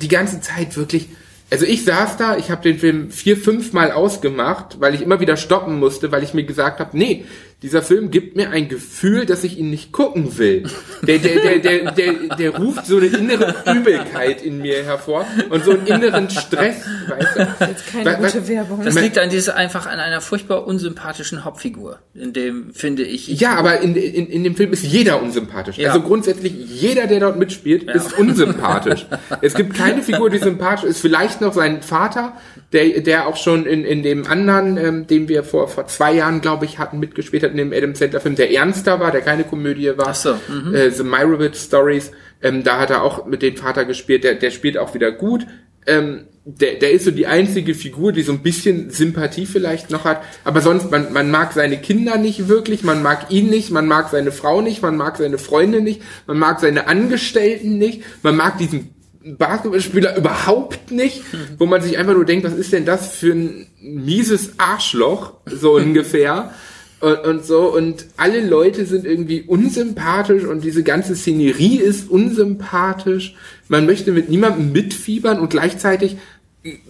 [0.01, 1.09] die ganze Zeit wirklich,
[1.49, 5.19] also ich saß da, ich habe den Film vier, fünf Mal ausgemacht, weil ich immer
[5.19, 7.25] wieder stoppen musste, weil ich mir gesagt habe, nee,
[7.63, 10.69] dieser Film gibt mir ein Gefühl, dass ich ihn nicht gucken will.
[11.01, 15.65] Der, der, der, der, der, der ruft so eine innere Übelkeit in mir hervor und
[15.65, 16.85] so einen inneren Stress.
[17.07, 17.47] Weißt du?
[17.59, 18.83] Das ist keine weil, gute Werbung.
[18.83, 23.31] Das liegt an dieser, einfach an einer furchtbar unsympathischen Hauptfigur, in dem finde ich.
[23.31, 25.77] ich ja, aber in, in, in dem Film ist jeder unsympathisch.
[25.77, 25.89] Ja.
[25.89, 27.93] Also grundsätzlich jeder, der dort mitspielt, ja.
[27.93, 29.07] ist unsympathisch.
[29.41, 31.01] es gibt keine Figur, die sympathisch ist.
[31.01, 32.33] Vielleicht noch sein Vater,
[32.71, 36.41] der, der auch schon in, in dem anderen, ähm, den wir vor, vor zwei Jahren,
[36.41, 39.43] glaube ich, hatten, mitgespielt hat, in dem Adam Sandler Film, der ernster war, der keine
[39.43, 40.09] Komödie war.
[40.09, 40.73] Ach so, mhm.
[40.73, 44.51] äh, The Meyerowitz Stories, ähm, da hat er auch mit dem Vater gespielt, der, der
[44.51, 45.45] spielt auch wieder gut.
[45.85, 50.05] Ähm, der, der ist so die einzige Figur, die so ein bisschen Sympathie vielleicht noch
[50.05, 50.21] hat.
[50.45, 54.09] Aber sonst, man, man mag seine Kinder nicht wirklich, man mag ihn nicht, man mag
[54.09, 58.57] seine Frau nicht, man mag seine Freunde nicht, man mag seine Angestellten nicht, man mag
[58.59, 58.95] diesen
[59.37, 61.21] Basketballspieler überhaupt nicht,
[61.57, 65.73] wo man sich einfach nur denkt, was ist denn das für ein mieses Arschloch, so
[65.75, 66.53] ungefähr.
[66.99, 73.35] Und, und so, und alle Leute sind irgendwie unsympathisch und diese ganze Szenerie ist unsympathisch.
[73.67, 76.17] Man möchte mit niemandem mitfiebern und gleichzeitig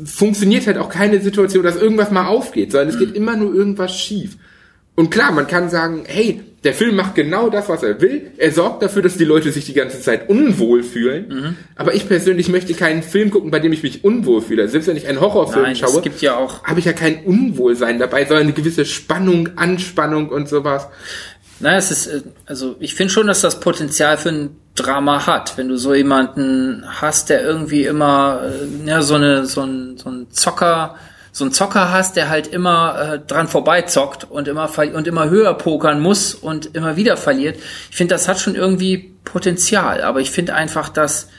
[0.03, 3.97] funktioniert halt auch keine Situation, dass irgendwas mal aufgeht, sondern es geht immer nur irgendwas
[3.97, 4.37] schief.
[4.95, 8.31] Und klar, man kann sagen, hey, der Film macht genau das, was er will.
[8.37, 11.27] Er sorgt dafür, dass die Leute sich die ganze Zeit unwohl fühlen.
[11.29, 11.55] Mhm.
[11.75, 14.67] Aber ich persönlich möchte keinen Film gucken, bei dem ich mich unwohl fühle.
[14.67, 17.99] Selbst wenn ich einen Horrorfilm Nein, schaue, gibt ja auch habe ich ja kein Unwohlsein
[17.99, 20.87] dabei, sondern eine gewisse Spannung, Anspannung und sowas.
[21.59, 25.57] Naja, es ist, äh, also ich finde schon, dass das Potenzial für ein Drama hat.
[25.57, 30.09] Wenn du so jemanden hast, der irgendwie immer, äh, ja, so eine, so ein, so
[30.09, 30.95] ein Zocker,
[31.38, 35.53] so einen Zocker hast, der halt immer äh, dran vorbeizockt und immer und immer höher
[35.53, 37.59] pokern muss und immer wieder verliert.
[37.91, 41.29] Ich finde, das hat schon irgendwie Potenzial, aber ich finde einfach, dass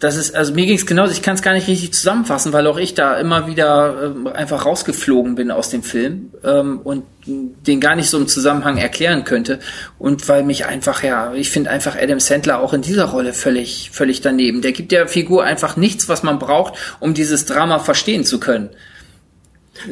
[0.00, 2.66] das ist, also mir ging es genauso, ich kann es gar nicht richtig zusammenfassen, weil
[2.66, 7.80] auch ich da immer wieder äh, einfach rausgeflogen bin aus dem Film ähm, und den
[7.80, 9.58] gar nicht so im Zusammenhang erklären könnte.
[9.98, 13.90] Und weil mich einfach, ja, ich finde einfach Adam Sandler auch in dieser Rolle völlig,
[13.92, 14.62] völlig daneben.
[14.62, 18.70] Der gibt der Figur einfach nichts, was man braucht, um dieses Drama verstehen zu können.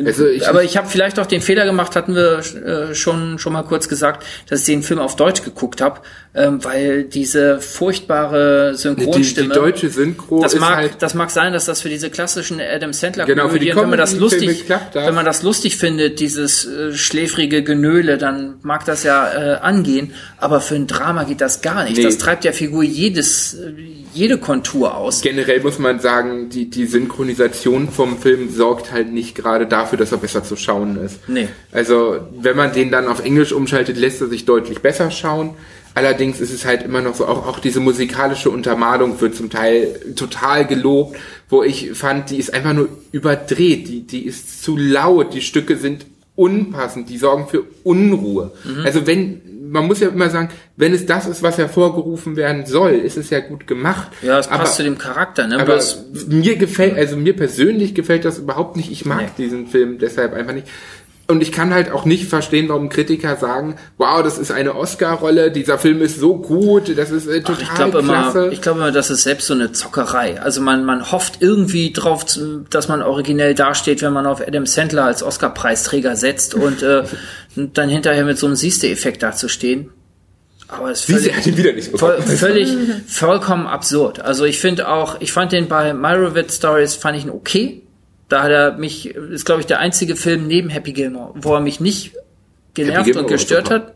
[0.04, 3.52] Also ich, aber ich habe vielleicht auch den Fehler gemacht, hatten wir äh, schon schon
[3.52, 6.00] mal kurz gesagt, dass ich den Film auf Deutsch geguckt habe,
[6.34, 9.48] ähm, weil diese furchtbare Synchronstimme.
[9.48, 12.60] Die, die deutsche Synchro das mag halt das mag sein, dass das für diese klassischen
[12.60, 16.92] Adam Sandler genau, Komödien, wenn man das lustig wenn man das lustig findet, dieses äh,
[16.92, 21.84] schläfrige Genöle, dann mag das ja äh, angehen, aber für ein Drama geht das gar
[21.84, 21.96] nicht.
[21.96, 22.02] Nee.
[22.02, 23.72] Das treibt der Figur jedes äh,
[24.14, 25.22] jede Kontur aus.
[25.22, 30.12] Generell muss man sagen, die, die Synchronisation vom Film sorgt halt nicht gerade dafür, dass
[30.12, 31.28] er besser zu schauen ist.
[31.28, 31.48] Nee.
[31.72, 35.54] Also, wenn man den dann auf Englisch umschaltet, lässt er sich deutlich besser schauen.
[35.94, 39.98] Allerdings ist es halt immer noch so, auch, auch diese musikalische Untermalung wird zum Teil
[40.14, 41.18] total gelobt,
[41.48, 45.76] wo ich fand, die ist einfach nur überdreht, die, die ist zu laut, die Stücke
[45.76, 46.06] sind
[46.36, 48.52] unpassend, die sorgen für Unruhe.
[48.64, 48.84] Mhm.
[48.84, 49.40] Also wenn,
[49.70, 53.30] man muss ja immer sagen, wenn es das ist, was hervorgerufen werden soll, ist es
[53.30, 54.10] ja gut gemacht.
[54.22, 55.58] Ja, es passt aber, zu dem Charakter, ne?
[55.60, 58.90] Aber das, mir gefällt, also mir persönlich gefällt das überhaupt nicht.
[58.90, 59.44] Ich mag nee.
[59.44, 60.68] diesen Film deshalb einfach nicht.
[61.30, 65.50] Und ich kann halt auch nicht verstehen, warum Kritiker sagen, wow, das ist eine Oscar-Rolle,
[65.50, 68.38] dieser Film ist so gut, das ist äh, total Ach, ich glaube klasse.
[68.38, 70.40] Immer, ich glaube immer, das ist selbst so eine Zockerei.
[70.40, 72.24] Also man, man hofft irgendwie drauf,
[72.70, 77.02] dass man originell dasteht, wenn man auf Adam Sandler als Oscar-Preisträger setzt und äh,
[77.56, 79.90] dann hinterher mit so einem Siehste-Effekt dazustehen.
[80.68, 82.74] Aber es ist völlig, hat ihn wieder nicht voll, völlig
[83.06, 84.20] vollkommen absurd.
[84.20, 87.82] Also ich finde auch, ich fand den bei Meyerowitz Stories fand ich ihn okay.
[88.28, 91.60] Da hat er mich, ist glaube ich der einzige Film neben Happy Gilmore, wo er
[91.60, 92.12] mich nicht
[92.74, 93.94] genervt und gestört hat.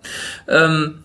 [0.48, 1.02] Ähm,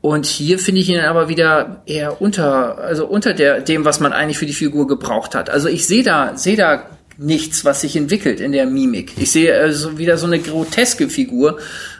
[0.00, 4.12] und hier finde ich ihn aber wieder eher unter, also unter der, dem, was man
[4.12, 5.50] eigentlich für die Figur gebraucht hat.
[5.50, 6.86] Also ich sehe da, sehe da
[7.18, 9.12] nichts, was sich entwickelt in der Mimik.
[9.18, 11.58] Ich sehe also wieder so eine groteske Figur,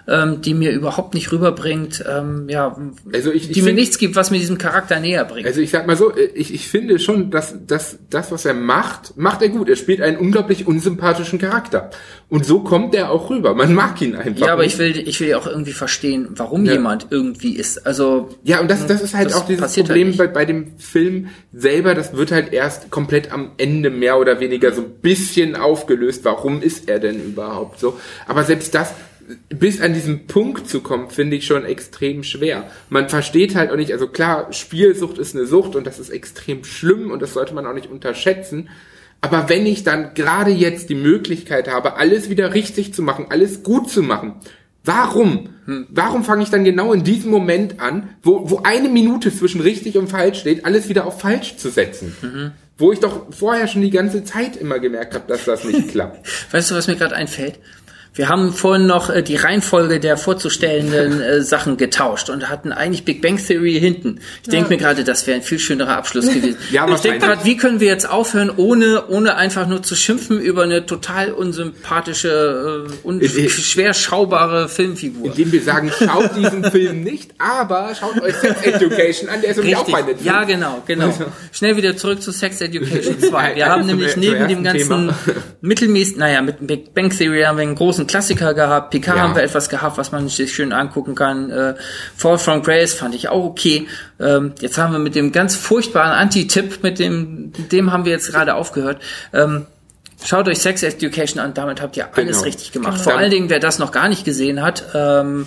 [0.09, 2.77] ähm, die mir überhaupt nicht rüberbringt, ähm, ja,
[3.13, 5.47] also ich, die ich mir find, nichts gibt, was mir diesem Charakter näher bringt.
[5.47, 9.17] Also ich sag mal so, ich, ich finde schon, dass, dass das, was er macht,
[9.17, 9.69] macht er gut.
[9.69, 11.91] Er spielt einen unglaublich unsympathischen Charakter.
[12.29, 13.55] Und so kommt er auch rüber.
[13.55, 14.47] Man mag ihn einfach.
[14.47, 16.73] Ja, aber ich will, ich will ja auch irgendwie verstehen, warum ja.
[16.73, 17.87] jemand irgendwie ist.
[17.87, 20.45] Also ja, und das, das ist halt das auch dieses halt Problem halt bei, bei
[20.45, 21.95] dem Film selber.
[21.95, 26.25] Das wird halt erst komplett am Ende mehr oder weniger so ein bisschen aufgelöst.
[26.25, 27.99] Warum ist er denn überhaupt so?
[28.27, 28.95] Aber selbst das
[29.49, 32.71] bis an diesen Punkt zu kommen, finde ich schon extrem schwer.
[32.89, 36.65] Man versteht halt auch nicht, also klar, Spielsucht ist eine Sucht und das ist extrem
[36.65, 38.69] schlimm und das sollte man auch nicht unterschätzen.
[39.21, 43.63] Aber wenn ich dann gerade jetzt die Möglichkeit habe, alles wieder richtig zu machen, alles
[43.63, 44.35] gut zu machen,
[44.85, 45.51] warum?
[45.67, 45.87] Hm.
[45.91, 49.99] Warum fange ich dann genau in diesem Moment an, wo, wo eine Minute zwischen richtig
[49.99, 52.17] und falsch steht, alles wieder auf falsch zu setzen?
[52.23, 52.53] Mhm.
[52.79, 56.27] Wo ich doch vorher schon die ganze Zeit immer gemerkt habe, dass das nicht klappt.
[56.51, 57.59] Weißt du, was mir gerade einfällt?
[58.13, 63.05] Wir haben vorhin noch äh, die Reihenfolge der vorzustellenden äh, Sachen getauscht und hatten eigentlich
[63.05, 64.19] Big Bang Theory hinten.
[64.43, 64.53] Ich ja.
[64.53, 66.57] denke mir gerade, das wäre ein viel schönerer Abschluss gewesen.
[66.73, 70.41] ja, ich denke gerade, wie können wir jetzt aufhören, ohne, ohne einfach nur zu schimpfen
[70.41, 75.27] über eine total unsympathische, äh, un schwer schaubare Filmfigur.
[75.27, 79.57] Indem wir sagen, schaut diesen Film nicht, aber schaut euch Sex Education an, der ist
[79.59, 80.25] nämlich auch bei Netflix.
[80.25, 81.07] Ja, genau, genau.
[81.07, 81.27] Also.
[81.53, 83.55] Schnell wieder zurück zu Sex Education 2.
[83.55, 85.15] Wir haben nämlich neben dem ganzen
[85.61, 88.91] mittelmäßig, naja, mit Big Bang Theory haben wir einen großen großen Klassiker gehabt.
[88.91, 89.23] Picard ja.
[89.23, 91.51] haben wir etwas gehabt, was man sich schön angucken kann.
[91.51, 91.75] Äh,
[92.17, 93.87] Fall from Grace fand ich auch okay.
[94.19, 98.31] Ähm, jetzt haben wir mit dem ganz furchtbaren Anti-Tipp, mit dem, dem haben wir jetzt
[98.31, 99.03] gerade aufgehört.
[99.33, 99.67] Ähm,
[100.23, 102.43] Schaut euch Sex Education an, damit habt ihr alles genau.
[102.43, 102.99] richtig gemacht.
[102.99, 103.05] Genau.
[103.05, 105.47] Vor allen Dingen, wer das noch gar nicht gesehen hat, ähm,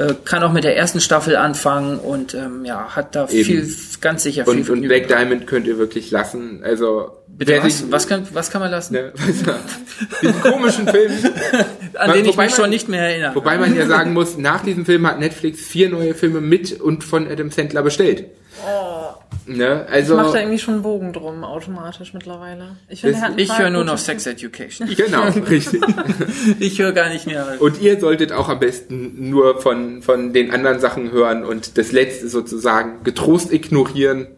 [0.00, 3.44] äh, kann auch mit der ersten Staffel anfangen und ähm, ja, hat da Eben.
[3.44, 6.62] viel, ganz sicher viel Und, und Black Diamond könnt ihr wirklich lassen.
[6.64, 7.78] Also Bitte was?
[7.78, 8.94] Sich, was, kann, was kann man lassen?
[8.94, 9.12] Ne,
[10.22, 11.12] diesen komischen Film.
[11.94, 13.34] An den ich mich man, schon nicht mehr erinnere.
[13.34, 17.04] Wobei man ja sagen muss, nach diesem Film hat Netflix vier neue Filme mit und
[17.04, 18.24] von Adam Sandler bestellt.
[18.66, 19.14] Oh.
[19.46, 19.86] Ne?
[19.90, 22.76] Also, ich mache da irgendwie schon einen Bogen drum automatisch mittlerweile.
[22.88, 24.88] Ich, ich höre nur noch Sex Education.
[24.96, 25.80] genau, richtig.
[26.60, 27.56] ich höre gar nicht mehr.
[27.58, 31.92] Und ihr solltet auch am besten nur von, von den anderen Sachen hören und das
[31.92, 34.28] letzte sozusagen getrost ignorieren.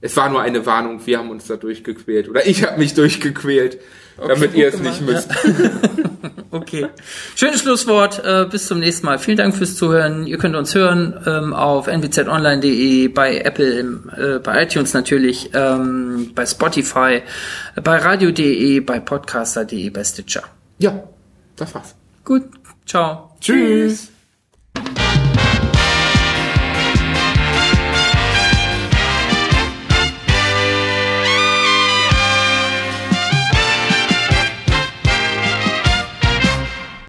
[0.00, 2.28] Es war nur eine Warnung, wir haben uns da durchgequält.
[2.28, 3.78] Oder ich habe mich durchgequält,
[4.18, 5.30] okay, damit ihr es nicht müsst.
[6.56, 6.88] Okay.
[7.34, 8.24] Schönes Schlusswort.
[8.24, 9.18] Äh, bis zum nächsten Mal.
[9.18, 10.26] Vielen Dank fürs Zuhören.
[10.26, 13.80] Ihr könnt uns hören ähm, auf nwzonline.de, bei Apple,
[14.16, 17.22] äh, bei iTunes natürlich, ähm, bei Spotify,
[17.82, 20.44] bei radio.de, bei podcaster.de, bei Stitcher.
[20.78, 21.02] Ja,
[21.56, 21.94] das war's.
[22.24, 22.44] Gut.
[22.86, 23.36] Ciao.
[23.40, 24.15] Tschüss.